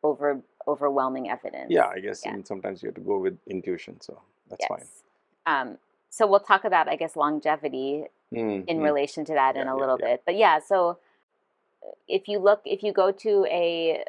over 0.03 0.41
overwhelming 0.73 1.29
evidence. 1.37 1.71
Yeah, 1.77 1.89
I 1.97 1.99
guess 1.99 2.19
Yeah. 2.25 2.37
sometimes 2.45 2.83
you 2.83 2.87
have 2.91 2.95
to 3.03 3.07
go 3.13 3.19
with 3.19 3.37
intuition, 3.49 4.01
so 4.01 4.13
that's 4.49 4.65
fine. 4.67 4.79
Yes. 4.79 5.03
Um, 5.53 5.69
so 6.09 6.27
we'll 6.31 6.47
talk 6.53 6.63
about, 6.65 6.89
I 6.89 6.97
guess, 7.03 7.17
longevity 7.17 8.07
Mm, 8.33 8.65
in 8.73 8.79
mm. 8.79 8.85
relation 8.91 9.25
to 9.31 9.35
that 9.35 9.57
in 9.57 9.67
a 9.69 9.77
little 9.77 9.99
bit. 9.99 10.23
But 10.25 10.37
yeah, 10.37 10.57
so 10.61 10.79
uh, 10.91 10.95
if 12.09 12.29
you 12.29 12.39
look, 12.39 12.61
if 12.65 12.83
you 12.83 12.93
go 12.93 13.11
to 13.13 13.47
a 13.51 14.05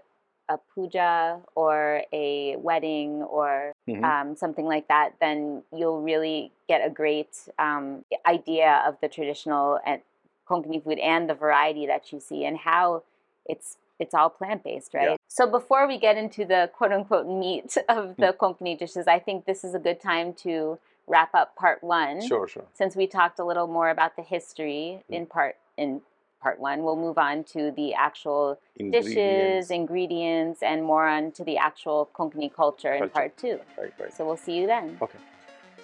a 0.49 0.57
puja 0.73 1.39
or 1.55 2.03
a 2.11 2.57
wedding 2.57 3.23
or 3.23 3.71
Mhm. 3.87 4.03
um, 4.03 4.35
something 4.35 4.65
like 4.65 4.87
that, 4.89 5.13
then 5.21 5.63
you'll 5.71 6.01
really 6.01 6.51
get 6.67 6.85
a 6.85 6.89
great 6.89 7.47
um, 7.57 8.03
idea 8.25 8.83
of 8.85 8.99
the 8.99 9.07
traditional 9.07 9.79
and 9.85 10.01
Konkani 10.47 10.83
food 10.83 10.99
and 10.99 11.29
the 11.29 11.33
variety 11.33 11.85
that 11.87 12.11
you 12.11 12.19
see 12.19 12.43
and 12.45 12.57
how 12.57 13.03
it's 13.45 13.77
it's 13.99 14.13
all 14.13 14.29
plant 14.29 14.63
based, 14.63 14.93
right? 14.93 15.11
Yeah. 15.11 15.15
So 15.29 15.47
before 15.47 15.87
we 15.87 15.97
get 15.97 16.17
into 16.17 16.43
the 16.43 16.69
quote 16.73 16.91
unquote 16.91 17.25
meat 17.27 17.77
of 17.89 18.17
the 18.17 18.35
Konkani 18.37 18.77
dishes, 18.77 19.07
I 19.07 19.19
think 19.19 19.45
this 19.45 19.63
is 19.63 19.73
a 19.73 19.79
good 19.79 20.01
time 20.01 20.33
to 20.45 20.77
wrap 21.07 21.33
up 21.33 21.55
part 21.55 21.81
one 21.83 22.19
Sure, 22.21 22.47
sure. 22.47 22.65
since 22.73 22.95
we 22.97 23.07
talked 23.07 23.39
a 23.39 23.45
little 23.45 23.67
more 23.67 23.89
about 23.89 24.15
the 24.17 24.23
history 24.23 25.03
Mm. 25.09 25.15
in 25.15 25.25
part 25.25 25.55
in 25.77 26.01
part 26.43 26.59
one, 26.59 26.83
we'll 26.83 26.97
move 27.07 27.17
on 27.17 27.43
to 27.55 27.71
the 27.71 27.93
actual 27.93 28.59
dishes, 28.77 29.07
Ingredients. 29.15 29.71
ingredients, 29.71 30.59
and 30.61 30.83
more 30.83 31.07
on 31.07 31.31
to 31.31 31.43
the 31.45 31.57
actual 31.57 32.09
Konkani 32.13 32.53
culture 32.53 32.91
in 32.93 32.99
Culture. 32.99 33.13
part 33.13 33.37
two. 33.37 33.59
Right, 33.79 33.93
right. 33.99 34.13
So 34.15 34.25
we'll 34.27 34.37
see 34.47 34.55
you 34.59 34.67
then. 34.67 34.97
Okay. 35.01 35.17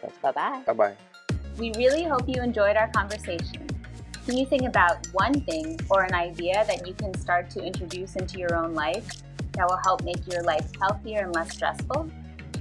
Sounds 0.02 0.18
Bye 0.22 0.32
bye. 0.34 0.62
Bye 0.68 0.74
bye. 0.74 0.96
We 1.58 1.72
really 1.78 2.04
hope 2.04 2.24
you 2.28 2.42
enjoyed 2.44 2.76
our 2.76 2.90
conversation. 2.90 3.66
Can 4.26 4.38
you 4.38 4.46
think 4.46 4.64
about 4.64 5.08
one 5.14 5.34
thing 5.50 5.80
or 5.90 6.04
an 6.04 6.14
idea 6.14 6.64
that 6.68 6.86
you 6.86 6.94
can 6.94 7.14
start 7.18 7.50
to 7.52 7.64
introduce 7.64 8.16
into 8.18 8.38
your 8.38 8.54
own 8.56 8.76
life 8.76 9.08
that 9.54 9.66
will 9.70 9.82
help 9.88 10.04
make 10.04 10.22
your 10.32 10.44
life 10.44 10.68
healthier 10.82 11.20
and 11.26 11.34
less 11.34 11.52
stressful? 11.54 12.12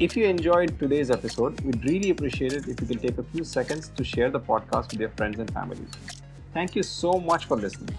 If 0.00 0.16
you 0.16 0.24
enjoyed 0.26 0.78
today's 0.78 1.10
episode, 1.10 1.60
we'd 1.62 1.84
really 1.84 2.10
appreciate 2.10 2.52
it 2.52 2.68
if 2.68 2.80
you 2.80 2.86
can 2.86 2.98
take 2.98 3.18
a 3.18 3.24
few 3.24 3.42
seconds 3.42 3.90
to 3.96 4.04
share 4.04 4.30
the 4.30 4.40
podcast 4.40 4.92
with 4.92 5.00
your 5.00 5.10
friends 5.10 5.40
and 5.40 5.52
families. 5.52 5.90
Thank 6.52 6.74
you 6.74 6.82
so 6.82 7.12
much 7.12 7.46
for 7.46 7.56
listening. 7.56 7.98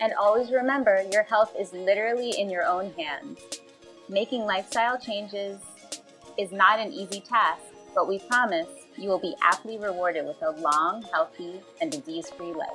And 0.00 0.12
always 0.20 0.50
remember, 0.50 1.04
your 1.12 1.22
health 1.22 1.54
is 1.58 1.72
literally 1.72 2.30
in 2.30 2.50
your 2.50 2.64
own 2.64 2.92
hands. 2.94 3.38
Making 4.08 4.42
lifestyle 4.42 4.98
changes 4.98 5.60
is 6.38 6.50
not 6.50 6.80
an 6.80 6.92
easy 6.92 7.20
task, 7.20 7.62
but 7.94 8.08
we 8.08 8.18
promise 8.18 8.68
you 8.96 9.08
will 9.08 9.20
be 9.20 9.34
aptly 9.42 9.78
rewarded 9.78 10.26
with 10.26 10.42
a 10.42 10.50
long, 10.60 11.02
healthy, 11.12 11.60
and 11.80 11.92
disease 11.92 12.28
free 12.30 12.52
life. 12.52 12.68